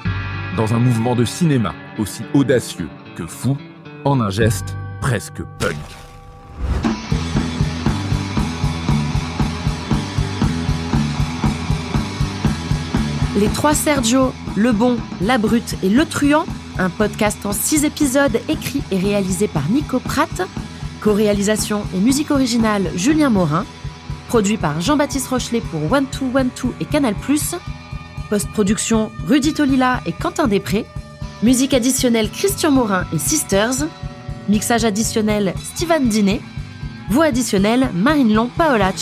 dans 0.56 0.76
un 0.76 0.80
mouvement 0.80 1.16
de 1.16 1.26
cinéma 1.26 1.74
aussi 1.98 2.22
audacieux 2.36 2.90
que 3.16 3.26
fou, 3.26 3.58
en 4.04 4.22
un 4.22 4.30
geste 4.30 4.76
presque 5.02 5.42
punk. 5.58 5.76
Les 13.38 13.48
trois 13.48 13.74
Sergio, 13.74 14.32
le 14.56 14.72
bon, 14.72 14.98
la 15.22 15.38
brute 15.38 15.76
et 15.84 15.90
le 15.90 16.06
truand, 16.06 16.46
un 16.78 16.90
podcast 16.90 17.46
en 17.46 17.52
six 17.52 17.84
épisodes 17.84 18.40
écrit 18.48 18.82
et 18.92 18.98
réalisé 18.98 19.48
par 19.48 19.68
Nico 19.70 20.00
Pratt, 20.00 20.48
co-réalisation 21.02 21.84
et 21.94 22.00
musique 22.00 22.32
originale 22.32 22.90
Julien 22.96 23.30
Morin, 23.30 23.66
produit 24.28 24.58
par 24.58 24.82
Jean-Baptiste 24.82 25.28
Rochelet 25.28 25.62
pour 25.62 25.92
One 25.92 26.06
Two 26.06 26.30
One 26.34 26.50
Two 26.56 26.74
et 26.80 26.86
Canal+. 26.86 27.16
Post-production 28.30 29.12
Rudy 29.28 29.54
Tolila 29.54 30.02
et 30.06 30.12
Quentin 30.12 30.48
Després. 30.48 30.86
Musique 31.44 31.74
additionnelle 31.74 32.30
Christian 32.30 32.72
Morin 32.72 33.06
et 33.14 33.20
Sisters. 33.20 33.86
Mixage 34.50 34.84
additionnel 34.84 35.54
Steven 35.64 36.08
Dinet. 36.08 36.42
Voix 37.10 37.26
additionnelle 37.26 37.90
Marine 37.94 38.34
Long 38.34 38.50
Paolach. 38.58 38.94